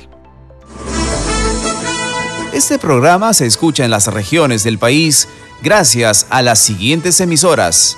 Este 2.53 2.79
programa 2.79 3.33
se 3.35 3.47
escucha 3.47 3.85
en 3.85 3.91
las 3.91 4.09
regiones 4.09 4.65
del 4.65 4.79
país 4.79 5.29
gracias 5.63 6.27
a 6.31 6.43
las 6.43 6.59
siguientes 6.59 7.21
emisoras. 7.21 7.97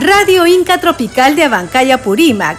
Radio 0.00 0.46
Inca 0.46 0.80
Tropical 0.80 1.36
de 1.36 1.44
Abancaya 1.44 2.02
Purímac, 2.02 2.58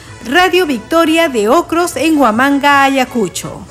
Radio 0.25 0.67
Victoria 0.67 1.29
de 1.29 1.49
Ocros 1.49 1.95
en 1.95 2.17
Huamanga, 2.17 2.83
Ayacucho. 2.83 3.65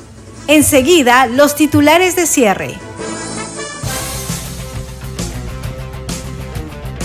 Enseguida, 0.47 1.25
los 1.27 1.55
titulares 1.55 2.15
de 2.17 2.25
cierre. 2.25 2.75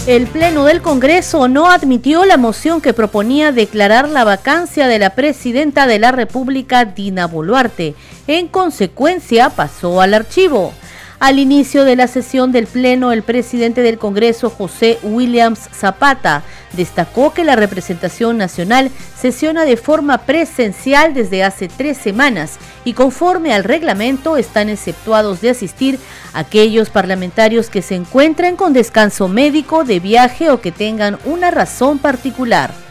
El 0.09 0.27
Pleno 0.27 0.65
del 0.65 0.83
Congreso 0.83 1.49
no 1.49 1.71
admitió 1.71 2.25
la 2.25 2.37
moción 2.37 2.81
que 2.81 2.93
proponía 2.93 3.53
declarar 3.53 4.09
la 4.09 4.25
vacancia 4.25 4.89
de 4.89 4.99
la 4.99 5.11
presidenta 5.11 5.87
de 5.87 6.01
la 6.01 6.13
República, 6.13 6.85
Dina 6.85 7.27
Boluarte. 7.27 7.95
En 8.27 8.49
consecuencia, 8.49 9.51
pasó 9.51 10.01
al 10.01 10.15
archivo. 10.15 10.73
Al 11.19 11.39
inicio 11.39 11.85
de 11.85 11.97
la 11.97 12.09
sesión 12.09 12.53
del 12.53 12.67
Pleno, 12.67 13.11
el 13.11 13.23
presidente 13.23 13.81
del 13.81 13.97
Congreso, 13.97 14.51
José 14.51 14.99
Williams 15.03 15.61
Zapata, 15.73 16.43
destacó 16.73 17.33
que 17.33 17.43
la 17.43 17.57
representación 17.57 18.37
nacional 18.37 18.91
sesiona 19.19 19.65
de 19.65 19.79
forma 19.79 20.19
presencial 20.19 21.15
desde 21.15 21.43
hace 21.43 21.69
tres 21.69 21.97
semanas 21.97 22.59
y 22.85 22.93
conforme 22.93 23.55
al 23.55 23.65
reglamento 23.65 24.37
están 24.37 24.69
exceptuados 24.69 25.41
de 25.41 25.51
asistir 25.51 25.99
aquellos 26.35 26.91
parlamentarios 26.91 27.71
que 27.71 27.81
se 27.81 27.95
encuentren 27.95 28.57
con 28.57 28.75
descanso 28.75 29.27
médico, 29.27 29.85
de 29.85 30.01
viaje 30.01 30.51
o 30.51 30.61
que 30.61 30.71
tengan 30.71 31.19
una 31.25 31.51
razón 31.51 31.99
particular. 31.99 32.86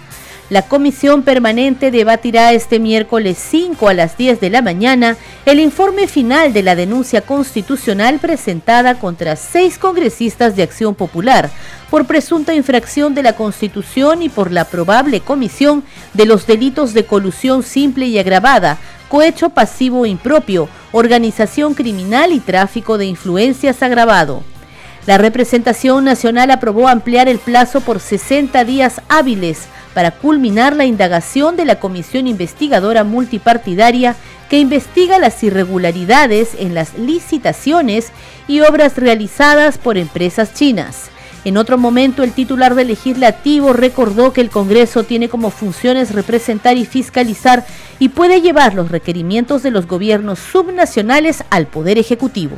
La 0.52 0.62
comisión 0.62 1.24
permanente 1.24 1.90
debatirá 1.90 2.54
este 2.54 2.78
miércoles 2.78 3.36
5 3.50 3.90
a 3.90 3.96
las 3.96 4.16
10 4.16 4.40
de 4.40 4.52
la 4.52 4.62
mañana 4.62 5.18
el 5.48 5.60
informe 5.60 6.06
final 6.08 6.54
de 6.54 6.62
la 6.62 6.76
denuncia 6.76 7.22
constitucional 7.22 8.20
presentada 8.20 9.00
contra 9.00 9.38
seis 9.38 9.80
congresistas 9.80 10.56
de 10.56 10.62
Acción 10.62 10.94
Popular 10.94 11.50
por 11.90 12.06
presunta 12.06 12.54
infracción 12.54 13.16
de 13.16 13.24
la 13.24 13.34
Constitución 13.34 14.22
y 14.22 14.30
por 14.30 14.52
la 14.52 14.66
probable 14.66 15.20
comisión 15.20 15.84
de 16.14 16.28
los 16.28 16.46
delitos 16.46 16.94
de 16.94 17.06
colusión 17.06 17.64
simple 17.64 18.06
y 18.06 18.20
agravada, 18.20 18.78
cohecho 19.10 19.50
pasivo 19.50 20.06
impropio, 20.06 20.70
organización 20.92 21.74
criminal 21.74 22.32
y 22.32 22.40
tráfico 22.40 23.00
de 23.00 23.08
influencias 23.08 23.82
agravado. 23.82 24.44
La 25.06 25.20
representación 25.20 26.04
nacional 26.04 26.50
aprobó 26.50 26.88
ampliar 26.88 27.30
el 27.30 27.38
plazo 27.38 27.82
por 27.82 28.00
60 28.00 28.66
días 28.66 29.02
hábiles 29.08 29.68
para 29.94 30.10
culminar 30.10 30.76
la 30.76 30.86
indagación 30.86 31.56
de 31.56 31.66
la 31.66 31.80
Comisión 31.80 32.26
Investigadora 32.26 33.04
Multipartidaria 33.04 34.16
que 34.50 34.60
investiga 34.60 35.20
las 35.20 35.44
irregularidades 35.44 36.56
en 36.58 36.74
las 36.74 36.98
licitaciones 36.98 38.12
y 38.48 38.62
obras 38.62 38.98
realizadas 38.98 39.78
por 39.78 39.98
empresas 39.98 40.56
chinas. 40.56 41.12
En 41.46 41.58
otro 41.58 41.78
momento, 41.78 42.24
el 42.24 42.32
titular 42.32 42.74
del 42.74 42.88
legislativo 42.88 43.74
recordó 43.74 44.34
que 44.34 44.42
el 44.42 44.50
Congreso 44.50 45.04
tiene 45.04 45.30
como 45.30 45.52
funciones 45.52 46.16
representar 46.16 46.78
y 46.78 46.86
fiscalizar 46.86 47.64
y 48.00 48.10
puede 48.10 48.42
llevar 48.42 48.74
los 48.74 48.90
requerimientos 48.90 49.62
de 49.62 49.70
los 49.70 49.86
gobiernos 49.86 50.40
subnacionales 50.40 51.44
al 51.52 51.68
Poder 51.68 52.00
Ejecutivo. 52.00 52.58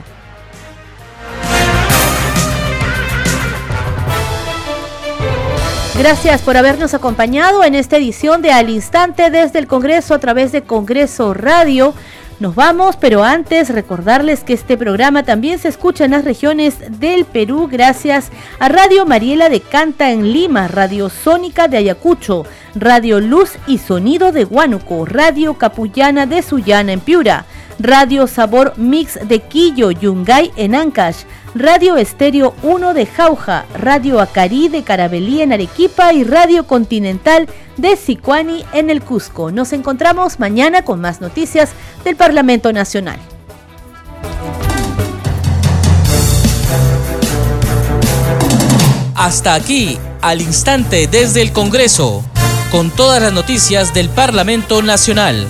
Gracias 5.97 6.43
por 6.43 6.55
habernos 6.55 6.93
acompañado 6.93 7.63
en 7.63 7.73
esta 7.73 7.97
edición 7.97 8.43
de 8.43 8.51
Al 8.51 8.69
Instante 8.69 9.31
desde 9.31 9.57
el 9.57 9.65
Congreso 9.65 10.13
a 10.13 10.19
través 10.19 10.51
de 10.51 10.61
Congreso 10.61 11.33
Radio. 11.33 11.95
Nos 12.39 12.53
vamos, 12.53 12.95
pero 12.97 13.23
antes 13.23 13.69
recordarles 13.69 14.43
que 14.43 14.53
este 14.53 14.77
programa 14.77 15.23
también 15.23 15.57
se 15.57 15.69
escucha 15.69 16.05
en 16.05 16.11
las 16.11 16.23
regiones 16.23 16.75
del 16.99 17.25
Perú 17.25 17.67
gracias 17.69 18.29
a 18.59 18.69
Radio 18.69 19.07
Mariela 19.07 19.49
de 19.49 19.59
Canta 19.59 20.11
en 20.11 20.31
Lima, 20.31 20.67
Radio 20.67 21.09
Sónica 21.09 21.67
de 21.67 21.77
Ayacucho, 21.77 22.45
Radio 22.75 23.19
Luz 23.19 23.53
y 23.65 23.79
Sonido 23.79 24.31
de 24.31 24.45
Huánuco, 24.45 25.03
Radio 25.03 25.55
Capullana 25.55 26.27
de 26.27 26.43
Sullana 26.43 26.91
en 26.91 26.99
Piura, 26.99 27.45
Radio 27.79 28.27
Sabor 28.27 28.73
Mix 28.77 29.17
de 29.27 29.39
Quillo, 29.39 29.89
Yungay 29.89 30.51
en 30.57 30.75
Ancash, 30.75 31.23
Radio 31.59 31.97
Estéreo 31.97 32.53
1 32.61 32.93
de 32.93 33.07
Jauja, 33.07 33.65
Radio 33.73 34.19
Acari 34.19 34.67
de 34.67 34.83
Carabelí 34.83 35.41
en 35.41 35.53
Arequipa 35.53 36.13
y 36.13 36.23
Radio 36.23 36.67
Continental 36.67 37.49
de 37.77 37.95
Sicuani 37.95 38.63
en 38.73 38.91
el 38.91 39.01
Cusco. 39.01 39.51
Nos 39.51 39.73
encontramos 39.73 40.39
mañana 40.39 40.83
con 40.83 41.01
más 41.01 41.19
noticias 41.19 41.71
del 42.03 42.15
Parlamento 42.15 42.71
Nacional. 42.73 43.19
Hasta 49.15 49.55
aquí, 49.55 49.97
al 50.21 50.41
instante 50.41 51.07
desde 51.07 51.41
el 51.41 51.51
Congreso, 51.53 52.23
con 52.71 52.91
todas 52.91 53.19
las 53.19 53.33
noticias 53.33 53.95
del 53.95 54.09
Parlamento 54.09 54.83
Nacional. 54.83 55.47